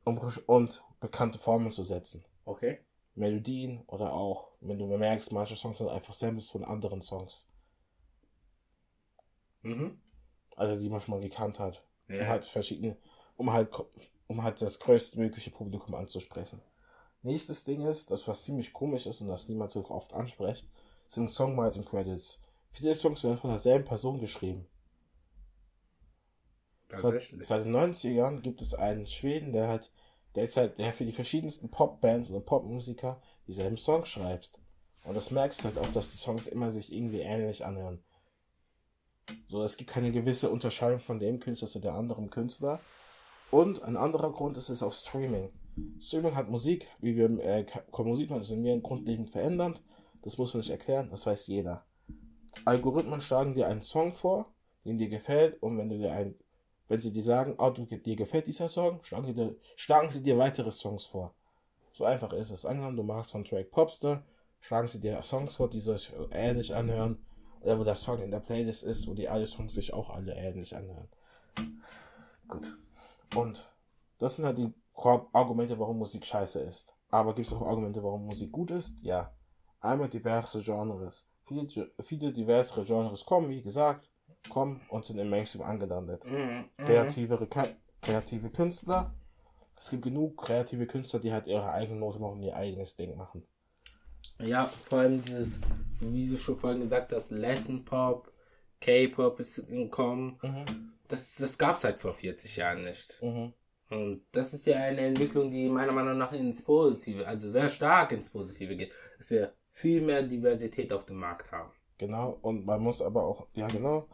[0.04, 2.24] um, und bekannte Formeln zu setzen.
[2.44, 2.78] Okay.
[3.14, 7.50] Melodien oder auch, wenn du merkst, manche Songs sind einfach Samples von anderen Songs.
[9.62, 10.00] Mhm.
[10.56, 11.84] Also die man schon mal gekannt hat.
[12.08, 12.22] Ja.
[12.22, 12.96] Um halt verschiedene,
[13.36, 13.70] um halt,
[14.28, 16.60] um halt das größtmögliche Publikum anzusprechen.
[17.22, 20.68] Nächstes Ding ist, das was ziemlich komisch ist und das niemand so oft anspricht,
[21.08, 22.40] sind Songwriting Credits.
[22.70, 24.66] Viele Songs werden von derselben Person geschrieben.
[26.90, 29.92] Seit, den 90ern gibt es einen Schweden, der hat,
[30.34, 34.52] der ist halt, der für die verschiedensten Popbands und Popmusiker dieselben Songs schreibt.
[35.04, 38.02] Und das merkst du halt auch, dass die Songs immer sich irgendwie ähnlich anhören.
[39.48, 42.80] So, es gibt keine gewisse Unterscheidung von dem Künstler zu der anderen Künstler.
[43.50, 45.50] Und ein anderer Grund ist es auch Streaming.
[46.00, 47.64] Streaming hat Musik, wie wir äh,
[47.98, 49.82] Musik wir grundlegend verändert.
[50.22, 51.84] Das muss man nicht erklären, das weiß jeder.
[52.64, 54.52] Algorithmen schlagen dir einen Song vor,
[54.84, 56.34] den dir gefällt, und wenn du dir ein,
[56.88, 60.38] wenn sie dir sagen, oh, du, dir gefällt dieser Song, schlagen, dir, schlagen sie dir
[60.38, 61.34] weitere Songs vor.
[61.92, 62.64] So einfach ist es.
[62.64, 64.22] Angenommen, du machst von Track Popstar,
[64.60, 67.18] schlagen sie dir Songs vor, die sich ähnlich anhören,
[67.60, 70.34] oder wo der Song in der Playlist ist, wo die alle Songs sich auch alle
[70.34, 71.08] ähnlich anhören.
[72.46, 72.76] Gut.
[73.34, 73.70] Und
[74.18, 76.94] das sind halt die Argumente, warum Musik scheiße ist.
[77.10, 79.00] Aber gibt es auch Argumente, warum Musik gut ist?
[79.02, 79.32] Ja.
[79.80, 81.28] Einmal diverse Genres.
[81.46, 84.10] Viele, viele diverse Genres kommen, wie gesagt,
[84.48, 86.24] kommen und sind im Mainstream angelandet.
[86.24, 86.64] Mhm.
[86.76, 87.48] Kreativere,
[88.00, 89.14] kreative Künstler.
[89.76, 93.16] Es gibt genug kreative Künstler, die halt ihre eigene Note machen und ihr eigenes Ding
[93.16, 93.46] machen.
[94.40, 95.60] Ja, vor allem dieses,
[96.00, 98.32] wie du schon vorhin gesagt hast, Latin Pop,
[98.80, 100.38] K-Pop ist gekommen.
[100.42, 100.64] Mhm.
[101.08, 103.20] Das, das gab es halt vor 40 Jahren nicht.
[103.22, 103.52] Mhm.
[103.90, 108.12] Und das ist ja eine Entwicklung, die meiner Meinung nach ins Positive, also sehr stark
[108.12, 108.92] ins Positive geht.
[109.16, 111.70] Dass wir viel mehr Diversität auf dem Markt haben.
[111.96, 114.06] Genau, und man muss aber auch, ja genau,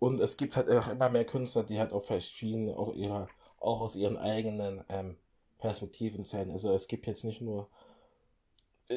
[0.00, 3.28] und es gibt halt auch immer mehr Künstler, die halt auch verschiedene, auch ihre,
[3.60, 5.16] auch aus ihren eigenen ähm,
[5.58, 6.50] Perspektiven zählen.
[6.50, 7.68] Also es gibt jetzt nicht nur,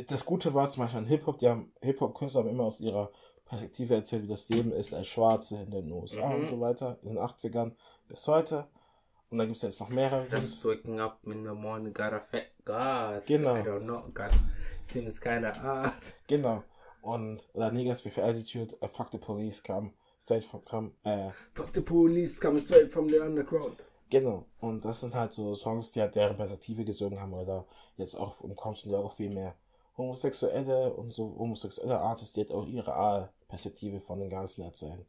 [0.08, 3.12] das Gute war zum Beispiel an Hip-Hop, die haben, Hip-Hop-Künstler haben immer aus ihrer
[3.45, 6.36] Perspektive erzählt, wie das Leben ist als Schwarze in den USA Mhm.
[6.36, 7.71] und so weiter, in den 80ern
[8.08, 8.67] bis heute.
[9.30, 10.25] Und dann gibt es jetzt noch mehrere.
[10.30, 13.25] Just waking up in the morning, got a fat God.
[13.28, 13.56] Genau.
[13.56, 14.32] I don't know, God.
[14.82, 16.13] Seems kinda odd.
[16.28, 16.63] Genau.
[17.01, 19.93] Und, oder Niggas with Attitude, uh, Fuck the Police kam,
[20.25, 23.85] straight from, kam, äh, Fuck the police, coming straight from the underground.
[24.09, 24.45] Genau.
[24.59, 27.65] Und das sind halt so Songs, die halt deren Perspektive gesungen haben oder
[27.97, 29.55] jetzt auch Kopf sind ja auch viel mehr
[29.97, 35.05] homosexuelle und so homosexuelle Artists, die halt auch ihre Perspektive von den Ganzen erzählen.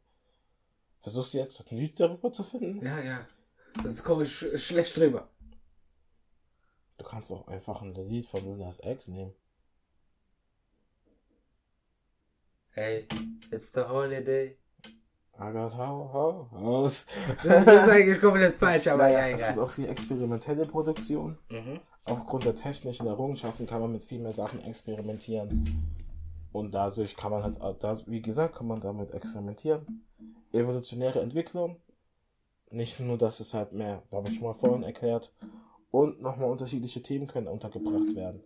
[1.01, 2.85] Versuchst du jetzt ein Lied darüber zu finden?
[2.85, 3.27] Ja, ja.
[3.83, 5.29] Das komme ich sch schlecht drüber.
[6.97, 9.33] Du kannst auch einfach ein Lied von Lil Nas X nehmen.
[12.71, 13.07] Hey,
[13.51, 14.57] it's the holiday.
[15.39, 17.05] How, house.
[17.43, 21.37] Das ist eigentlich komplett falsch, aber Naja, ja, es gibt auch viel experimentelle Produktion.
[21.49, 21.79] Mhm.
[22.05, 25.93] Aufgrund der technischen Errungenschaften kann man mit viel mehr Sachen experimentieren.
[26.51, 30.05] Und dadurch kann man halt, wie gesagt, kann man damit experimentieren.
[30.53, 31.81] Evolutionäre Entwicklung.
[32.71, 35.33] Nicht nur, dass es halt mehr, da habe ich schon mal vorhin erklärt.
[35.91, 38.43] Und nochmal unterschiedliche Themen können untergebracht werden.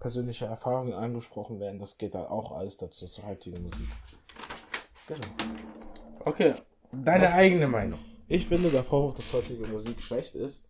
[0.00, 1.78] Persönliche Erfahrungen angesprochen werden.
[1.78, 3.88] Das geht da auch alles dazu zur heutigen Musik.
[5.06, 5.26] Genau.
[6.24, 6.54] Okay,
[6.92, 7.32] deine Was?
[7.32, 7.98] eigene Meinung.
[8.28, 10.68] Ich finde, der Vorwurf, dass heutige Musik schlecht ist,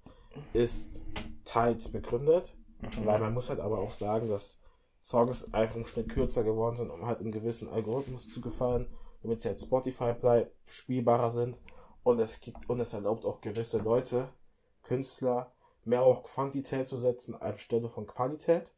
[0.53, 1.03] ist
[1.45, 2.57] teils begründet,
[3.05, 4.61] weil man muss halt aber auch sagen, dass
[5.03, 8.87] Songs einfach im Schnitt kürzer geworden sind, um halt einem gewissen Algorithmus zu gefallen,
[9.23, 10.15] damit sie halt Spotify
[10.65, 11.61] spielbarer sind
[12.03, 14.29] und es gibt und es erlaubt auch gewisse Leute,
[14.83, 15.53] Künstler,
[15.85, 18.73] mehr auf Quantität zu setzen anstelle von Qualität.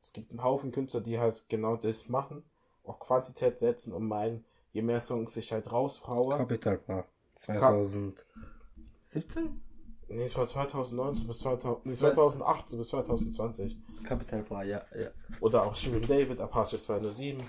[0.00, 2.44] Es gibt einen Haufen Künstler, die halt genau das machen,
[2.84, 7.04] auf Quantität setzen und meinen, je mehr Songs ich halt raushaue, Capital Bra.
[7.34, 9.62] 2017?
[10.10, 13.78] Nee, es war 2019 bis 2000, nee, 2018 bis 2020.
[14.04, 15.08] Capital Bra, ja, ja.
[15.40, 17.42] Oder auch Shirin David, Apache 207.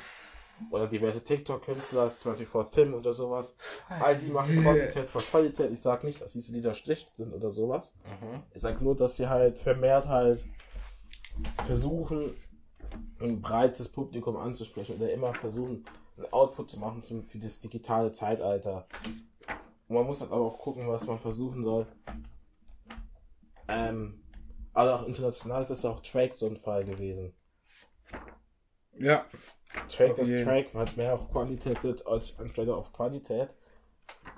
[0.72, 3.56] Oder diverse TikTok-Künstler, 24 Tim oder sowas.
[3.88, 5.72] All die machen Quantität vor Qualität.
[5.72, 7.96] Ich sag nicht, dass diese Lieder schlecht sind oder sowas.
[8.06, 8.44] Mhm.
[8.54, 10.46] Ich sag nur, dass sie halt vermehrt halt
[11.66, 12.34] versuchen,
[13.22, 15.86] ein breites Publikum anzusprechen oder immer versuchen,
[16.32, 18.88] Output zu machen zum, für das digitale Zeitalter.
[19.88, 21.88] Und man muss halt aber auch gucken, was man versuchen soll.
[23.68, 24.24] Ähm,
[24.74, 27.34] also auch international ist das auch Drake so ein Fall gewesen.
[28.98, 29.26] Ja.
[29.88, 30.46] Drake Auf das jeden.
[30.46, 31.36] Drake hat mehr auf
[32.06, 33.56] als anstelle auf Qualität.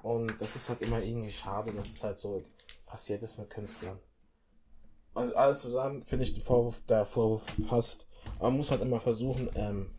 [0.04, 2.44] Und das ist halt immer irgendwie schade, dass es halt so
[2.86, 4.00] passiert ist mit Künstlern.
[5.14, 8.08] Also alles zusammen finde ich den Vorwurf, der Vorwurf passt.
[8.40, 9.92] Man muss halt immer versuchen, ähm,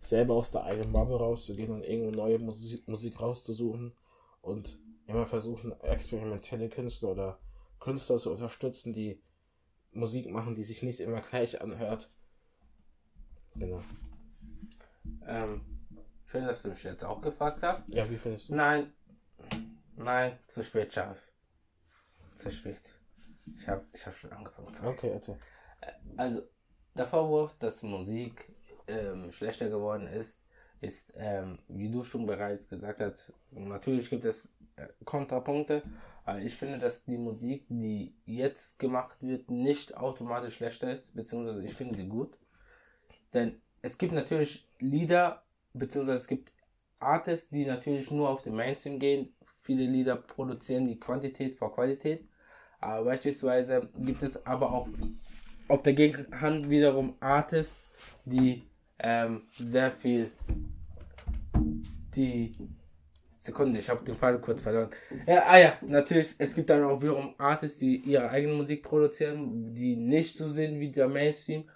[0.00, 3.92] selber aus der eigenen Bubble rauszugehen und irgendeine neue Musik, Musik rauszusuchen
[4.40, 7.38] und immer versuchen, experimentelle Künstler oder
[7.80, 9.20] Künstler zu unterstützen, die
[9.92, 12.10] Musik machen, die sich nicht immer gleich anhört,
[13.58, 13.82] Genau.
[15.26, 15.64] Ähm,
[16.26, 17.88] schön, dass du mich jetzt auch gefragt hast.
[17.88, 18.54] Ja, wie findest du?
[18.54, 18.92] Nein,
[19.96, 21.18] nein, zu spät, Scharf.
[22.36, 22.80] Zu spät.
[23.56, 25.38] Ich habe ich hab schon angefangen zu Okay, erzähl.
[26.16, 26.42] Also,
[26.94, 28.54] der Vorwurf, dass Musik
[28.88, 30.42] ähm, schlechter geworden ist,
[30.80, 35.82] ist, ähm, wie du schon bereits gesagt hast, natürlich gibt es äh, Kontrapunkte,
[36.24, 41.64] aber ich finde, dass die Musik, die jetzt gemacht wird, nicht automatisch schlechter ist, beziehungsweise
[41.64, 42.36] ich finde sie gut.
[43.32, 46.52] Denn es gibt natürlich Lieder, beziehungsweise es gibt
[46.98, 49.34] Artists, die natürlich nur auf den Mainstream gehen.
[49.62, 52.28] Viele Lieder produzieren die Quantität vor Qualität.
[52.80, 54.88] Aber beispielsweise gibt es aber auch
[55.68, 57.92] auf der Gegenhand wiederum Artists,
[58.24, 58.67] die
[58.98, 60.30] ähm, sehr viel
[62.14, 62.54] die
[63.36, 64.90] Sekunde, ich habe den Fall kurz verloren.
[65.26, 69.74] Ja, ah ja, natürlich, es gibt dann auch wiederum Artists, die ihre eigene Musik produzieren,
[69.74, 71.68] die nicht so sind wie der Mainstream.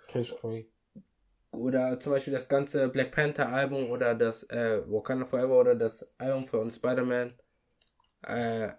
[1.53, 6.05] Oder zum Beispiel das ganze Black Panther Album oder das äh, Wakanda Forever oder das
[6.19, 7.35] Album von Spider-Man
[8.27, 8.71] äh,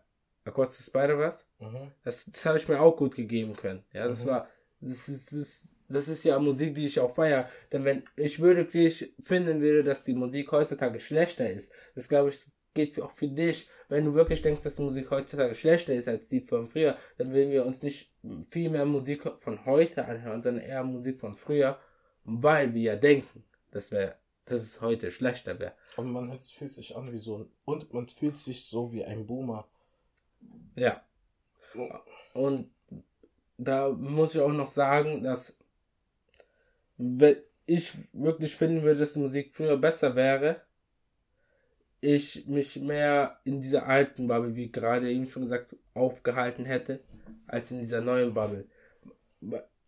[0.43, 1.45] Across the Spider-Verse.
[1.59, 1.91] Mhm.
[2.03, 3.83] Das, das habe ich mir auch gut gegeben können.
[3.93, 4.29] Ja, das Mhm.
[4.29, 4.49] war,
[4.81, 7.47] das ist, das, das ist ja Musik, die ich auch feiere.
[7.71, 12.45] Denn wenn ich wirklich finden würde, dass die Musik heutzutage schlechter ist, das glaube ich
[12.73, 13.69] geht auch für dich.
[13.87, 17.31] Wenn du wirklich denkst, dass die Musik heutzutage schlechter ist als die von früher, dann
[17.31, 18.11] würden wir uns nicht
[18.49, 21.79] viel mehr Musik von heute anhören, sondern eher Musik von früher,
[22.23, 24.15] weil wir ja denken, dass wir,
[24.45, 25.73] dass es heute schlechter wäre.
[25.97, 27.51] Und man fühlt sich an wie so ein.
[27.65, 29.67] Und man fühlt sich so wie ein Boomer.
[30.75, 31.03] Ja.
[32.33, 32.71] Und
[33.57, 35.55] da muss ich auch noch sagen, dass
[36.97, 40.61] wenn ich wirklich finden würde, dass die Musik früher besser wäre,
[42.01, 46.99] ich mich mehr in dieser alten Bubble, wie gerade eben schon gesagt, aufgehalten hätte,
[47.47, 48.67] als in dieser neuen Bubble.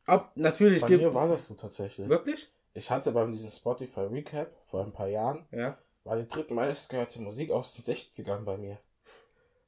[0.05, 2.07] Ab, natürlich Bei gibt mir war das so tatsächlich.
[2.07, 2.51] wirklich?
[2.73, 5.77] Ich hatte beim diesem Spotify Recap vor ein paar Jahren, Ja.
[6.03, 8.77] war die drittmeist gehörte Musik aus den 60ern bei mir.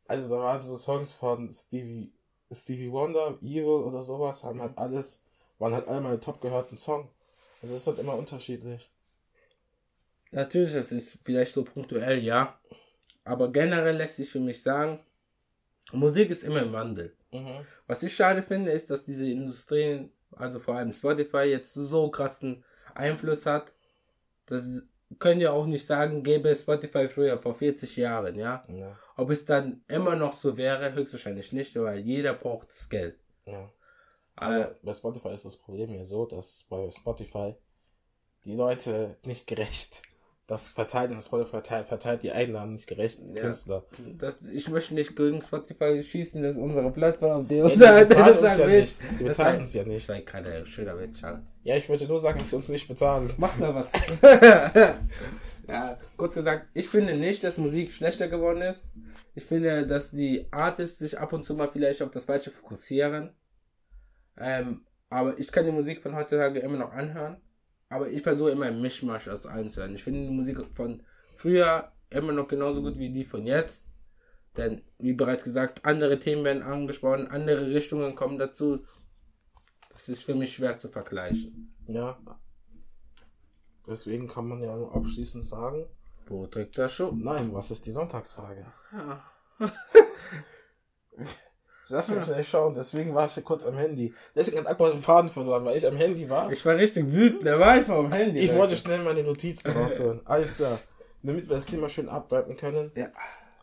[0.08, 2.12] Also da waren so Songs von Stevie,
[2.52, 5.22] Stevie Wonder, Evil oder sowas, haben halt alles,
[5.60, 7.10] waren halt alle meine top gehörten Songs.
[7.62, 8.90] Also es ist halt immer unterschiedlich.
[10.32, 12.60] Natürlich, das ist vielleicht so punktuell, ja.
[13.24, 15.00] Aber generell lässt sich für mich sagen,
[15.92, 17.16] Musik ist immer im Wandel.
[17.32, 17.66] Mhm.
[17.88, 22.64] Was ich schade finde, ist, dass diese Industrien, also vor allem Spotify, jetzt so krassen
[22.94, 23.72] Einfluss hat.
[24.46, 24.84] Das
[25.20, 28.66] können ja auch nicht sagen, gäbe es Spotify früher, vor 40 Jahren, ja.
[28.68, 33.18] Ja, Ob es dann immer noch so wäre, höchstwahrscheinlich nicht, weil jeder braucht das Geld.
[33.46, 33.72] ja.
[34.38, 37.56] Aber Aber bei Spotify ist das Problem ja so, dass bei Spotify
[38.46, 40.02] die Leute nicht gerecht
[40.48, 43.20] das verteilt und Spotify verteilt, verteilt die Einnahmen nicht gerecht.
[43.20, 43.42] die Ja.
[43.42, 43.84] Künstler.
[44.18, 47.86] das, ich möchte nicht gegen Spotify schießen, das ist unsere Plattform, die Ja, uns die
[47.86, 48.80] halt bezahlen uns ja will.
[48.82, 48.98] nicht.
[49.02, 50.08] Die Das bezahlen uns ja Das nicht.
[50.10, 51.42] war gerade ein schöner schade.
[51.64, 53.34] Ja, ich wollte nur sagen, dass sie uns nicht bezahlen.
[53.38, 53.92] Mach mal was.
[55.68, 58.86] ja, kurz gesagt, ich finde nicht, dass Musik schlechter geworden ist.
[59.36, 63.32] Ich finde, dass die Artists sich ab und zu mal vielleicht auf das Falsche fokussieren.
[64.38, 67.38] Ähm, aber ich kann die Musik von heutzutage immer noch anhören.
[67.90, 69.96] Aber ich versuche immer ein Mischmasch aus allem zu hören.
[69.96, 71.04] Ich finde die Musik von
[71.36, 73.88] früher immer noch genauso gut wie die von jetzt.
[74.58, 78.84] Denn, wie bereits gesagt, andere Themen werden angesprochen, andere Richtungen kommen dazu.
[79.92, 81.76] Das ist für mich schwer zu vergleichen.
[81.88, 82.20] Ja.
[83.88, 85.86] Deswegen kann man ja nur abschließend sagen,
[86.26, 87.12] Wo drückt der Schuh?
[87.16, 88.66] nein, was ist die Sonntagsfrage?
[88.92, 89.24] Ja.
[91.90, 94.14] Lass mich schnell schauen, deswegen war ich hier kurz am Handy.
[94.36, 96.52] Deswegen hat Akbar den Faden verloren, weil ich am Handy war.
[96.52, 98.40] Ich war richtig wütend, da war ich vom Handy.
[98.40, 98.60] Ich Leute.
[98.60, 100.22] wollte schnell meine Notizen rausholen.
[100.26, 100.80] Alles klar.
[101.24, 103.08] Damit wir das Thema schön abwarten können, Ja.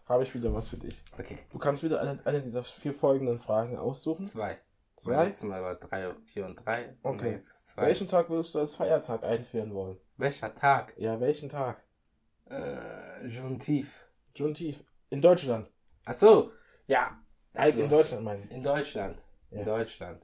[0.09, 1.03] habe ich wieder was für dich.
[1.19, 1.39] Okay.
[1.53, 4.27] Du kannst wieder eine, eine dieser vier folgenden Fragen aussuchen.
[4.27, 4.59] Zwei.
[4.97, 5.25] Zwei?
[5.27, 6.95] Letztes Mal war drei, und vier und drei.
[7.03, 7.41] Und Okay.
[7.41, 7.83] zwei.
[7.87, 9.99] Welchen Tag würdest du als Feiertag einführen wollen?
[10.17, 10.95] Welcher Tag?
[10.97, 11.83] Ja, welchen Tag?
[12.49, 14.07] Äh, Juntief.
[14.35, 14.83] Juntief.
[15.11, 15.71] In Deutschland.
[16.05, 16.53] Ach so.
[16.87, 17.19] Ja.
[17.55, 18.51] Also in Deutschland meine ich.
[18.51, 19.19] in Deutschland.
[19.51, 19.65] In Ja.
[19.65, 20.23] Deutschland.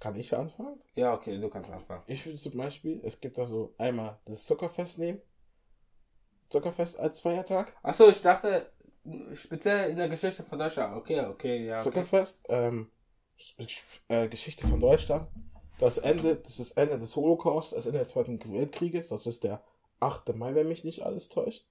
[0.00, 0.78] Kann ich anfangen?
[0.96, 2.02] Ja, okay, du kannst anfangen.
[2.06, 5.20] Ich würde zum Beispiel, es gibt da so einmal das Zuckerfest nehmen.
[6.50, 7.74] Zuckerfest als Feiertag.
[7.82, 8.70] Ach so, ich dachte,
[9.32, 10.94] speziell in der Geschichte von Deutschland.
[10.96, 11.76] Okay, okay, ja.
[11.76, 11.84] Okay.
[11.84, 12.90] Zuckerfest, ähm,
[14.08, 15.26] äh, Geschichte von Deutschland.
[15.78, 19.08] Das Ende, das ist das Ende des Holocaust, das Ende des Zweiten Weltkrieges.
[19.08, 19.64] Das ist der
[20.00, 20.34] 8.
[20.34, 21.64] Mai, wenn mich nicht alles täuscht.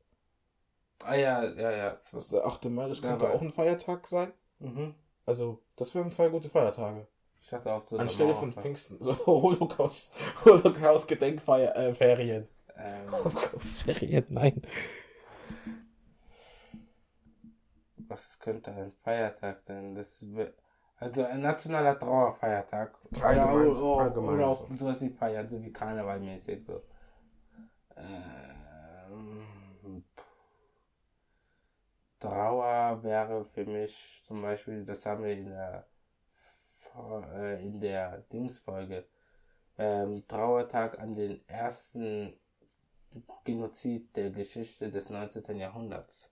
[1.04, 1.90] Ah ja, ja, ja.
[1.92, 2.66] Das ist der 8.
[2.70, 4.32] Mai, das Ja, könnte aber- auch ein Feiertag sein.
[4.60, 4.96] Mhm.
[5.26, 7.08] Also, das wären zwei gute Feiertage.
[7.42, 7.98] Ich dachte auch so.
[7.98, 8.54] Anstelle von.
[8.54, 8.98] Pfingsten.
[9.02, 10.14] So Holocaust,
[10.46, 11.72] Holocaust-Gedenkferien.
[11.76, 12.48] Äh, Ferien.
[12.78, 14.62] Ähm, Holocaust-Ferien, nein.
[18.08, 19.96] was könnte ein Feiertag sein?
[19.96, 20.24] Das
[21.00, 22.96] Also ein nationaler Trauerfeiertag.
[23.22, 24.36] Allgemein, Oder, auch- allgemein.
[24.36, 26.82] oder auch sowas wie Feiern, so wie Karnevalmäßig so.
[27.98, 29.44] Ähm,
[32.24, 35.86] Trauer wäre für mich zum Beispiel, das haben wir in der
[37.36, 39.06] äh, in der Dingsfolge,
[39.78, 42.34] ähm, Trauertag an den ersten
[43.44, 45.58] Genozid der Geschichte des 19.
[45.58, 46.32] Jahrhunderts.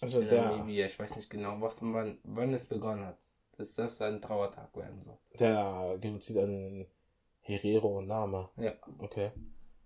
[0.00, 0.86] Also in der, Namibia.
[0.86, 3.18] Ich weiß nicht genau, was, wann, wann es begonnen hat.
[3.58, 5.18] Dass das ein Trauertag werden soll.
[5.38, 6.86] der Genozid an
[7.40, 8.50] Herero und Nama.
[8.56, 9.32] Ja, Okay.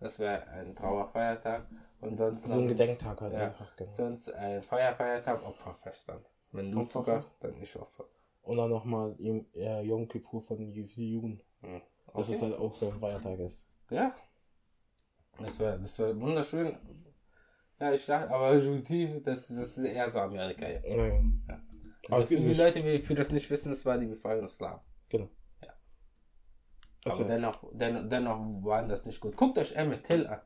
[0.01, 1.66] Das wäre ein Trauerfeiertag.
[2.01, 3.40] Und sonst So ein Gedenktag halt Ja.
[3.46, 3.76] einfach.
[3.76, 3.92] Genau.
[3.96, 6.24] Sonst ein Feierfeiertag, Opferfest dann.
[6.53, 8.05] Wenn du sogar, dann ich Opfer.
[8.42, 11.44] Und dann nochmal äh, Yom Kippur von UFC Jugend.
[11.61, 11.82] Hm.
[12.14, 12.32] Dass Okay.
[12.36, 13.68] es halt auch so ein Feiertag ist.
[13.90, 14.14] Ja.
[15.38, 16.76] Das wäre das wär wunderschön.
[17.78, 20.66] Ja, ich sag, aber Judy, das, das ist eher so Amerika.
[20.68, 20.80] Ja.
[20.82, 21.07] Ja.
[21.07, 21.61] Ja.
[22.09, 24.42] Aber es gibt für die Leute, die für das nicht wissen, das war die Befreiung
[24.42, 24.80] des Slawen.
[27.05, 27.12] Ja.
[27.12, 29.36] Also, aber dennoch, dennoch, dennoch waren das nicht gut.
[29.36, 30.40] Guckt euch Emmett Till an.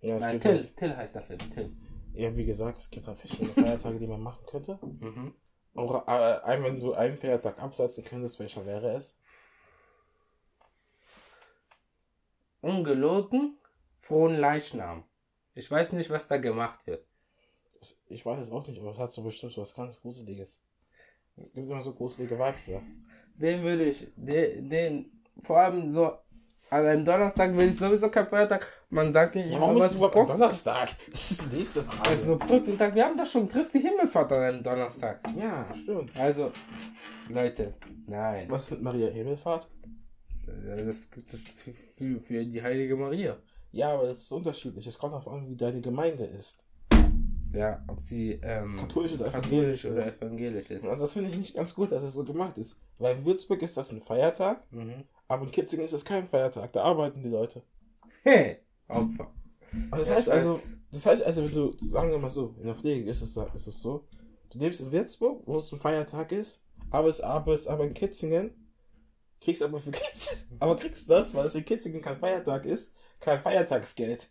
[0.00, 1.38] ja, es Nein, gibt Till, halt, Till heißt der Film.
[1.52, 1.76] Till.
[2.14, 4.78] ja, wie gesagt, es gibt halt verschiedene Feiertage, die man machen könnte.
[4.82, 5.34] Mhm.
[5.74, 9.18] Auch, äh, wenn du einen Feiertag absetzen könntest, welcher wäre es?
[12.60, 13.58] Ungelogen,
[14.00, 15.04] frohen Leichnam.
[15.54, 17.06] Ich weiß nicht, was da gemacht wird.
[18.08, 20.62] Ich weiß es auch nicht, aber es hat so bestimmt so was ganz Gruseliges.
[21.36, 22.82] Es gibt immer so gruselige Vibes da.
[23.34, 26.12] Den würde ich, den, den, vor allem so,
[26.70, 28.66] an einem Donnerstag will ich sowieso kein Feiertag.
[28.90, 30.90] Man sagt nicht, Ja, warum ist überhaupt am Donnerstag?
[31.10, 32.10] Das ist die nächste Frage.
[32.10, 35.20] Also Brückentag, wir haben doch schon Christi Himmelfahrt an einem Donnerstag.
[35.38, 36.10] ja, stimmt.
[36.16, 36.50] Also,
[37.28, 37.74] Leute,
[38.06, 38.46] nein.
[38.48, 39.68] Was mit Maria Himmelfahrt?
[40.46, 41.40] Das gibt es
[41.96, 43.36] für, für, die heilige Maria.
[43.72, 44.86] Ja, aber das ist unterschiedlich.
[44.86, 46.64] Es kommt darauf an, wie deine Gemeinde ist.
[47.52, 50.22] Ja, ob sie ähm, Katholisch oder katholisch evangelisch oder ist.
[50.22, 50.86] evangelisch ist.
[50.86, 52.78] Also das finde ich nicht ganz gut, dass es so gemacht ist.
[52.98, 55.04] Weil in Würzburg ist das ein Feiertag, Mhm.
[55.28, 56.72] Aber in Kitzingen ist das kein Feiertag.
[56.72, 57.62] Da arbeiten die Leute.
[58.22, 58.58] Hey,
[58.88, 59.32] Opfer.
[59.90, 60.60] Und das Ja, heißt also,
[60.90, 63.66] das heißt also, wenn du, sagen wir mal so, in der Pflege ist es, ist
[63.66, 64.06] es so,
[64.50, 68.52] du lebst in Würzburg, wo es ein Feiertag ist, aber es arbeitest aber in Kitzingen,
[69.40, 73.40] kriegst aber für Kitzingen, aber kriegst das, weil es in Kitzingen kein Feiertag ist, kein
[73.40, 74.30] Feiertagsgeld.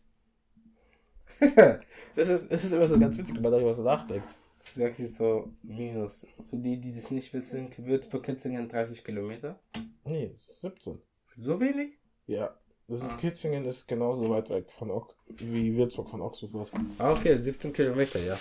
[2.16, 4.38] Das ist, das ist immer so ganz witzig, wenn man darüber so nachdenkt.
[4.66, 6.26] Das ist wirklich so Minus.
[6.50, 9.60] Für die, die das nicht wissen, Würzburg-Kitzingen 30 Kilometer.
[10.04, 11.00] Nee, es ist 17.
[11.38, 11.94] So wenig?
[12.26, 12.58] Ja.
[12.88, 13.18] Das ist Ah.
[13.18, 16.72] Kitzingen ist genauso weit weg von Ox wie Würzburg von Ochsenfurt.
[16.98, 18.38] Ah, okay, 17 Kilometer, ja.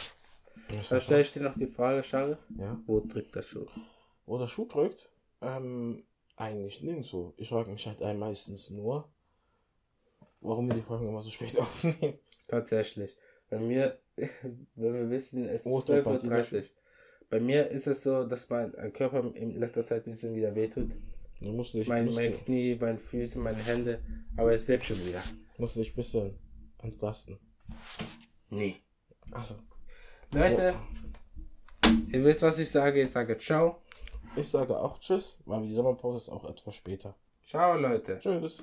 [0.90, 2.38] Da stelle ich dir noch die Frage, Charles.
[2.58, 2.80] Ja.
[2.86, 3.66] Wo drückt der Schuh?
[4.26, 5.10] Wo der Schuh drückt?
[5.42, 6.04] Ähm,
[6.36, 7.34] eigentlich nirgendwo.
[7.36, 9.08] Ich frage mich halt meistens nur,
[10.40, 12.18] warum wir die Folgen immer so spät aufnehmen.
[12.48, 13.16] Tatsächlich.
[13.54, 13.96] Bei mir,
[14.74, 16.64] wenn wir wissen, es ist Wo ist der 12.30 Uhr.
[17.30, 20.90] Bei mir ist es so, dass mein Körper in letzter Zeit ein bisschen wieder wehtut.
[21.40, 24.00] Du musst dich, Mein, musst, mein du, Knie, meine Füße, meine Hände.
[24.36, 25.22] Aber es wird schon wieder.
[25.58, 26.38] musst dich ein bisschen
[26.82, 27.38] entlasten.
[28.50, 28.76] Nee.
[29.30, 29.54] Also,
[30.32, 30.74] Leute,
[32.12, 33.02] ihr wisst, was ich sage.
[33.02, 33.82] Ich sage ciao.
[34.34, 37.14] ich sage auch Tschüss, weil die Sommerpause ist auch etwas später.
[37.46, 38.18] Ciao, Leute.
[38.18, 38.62] Tschüss.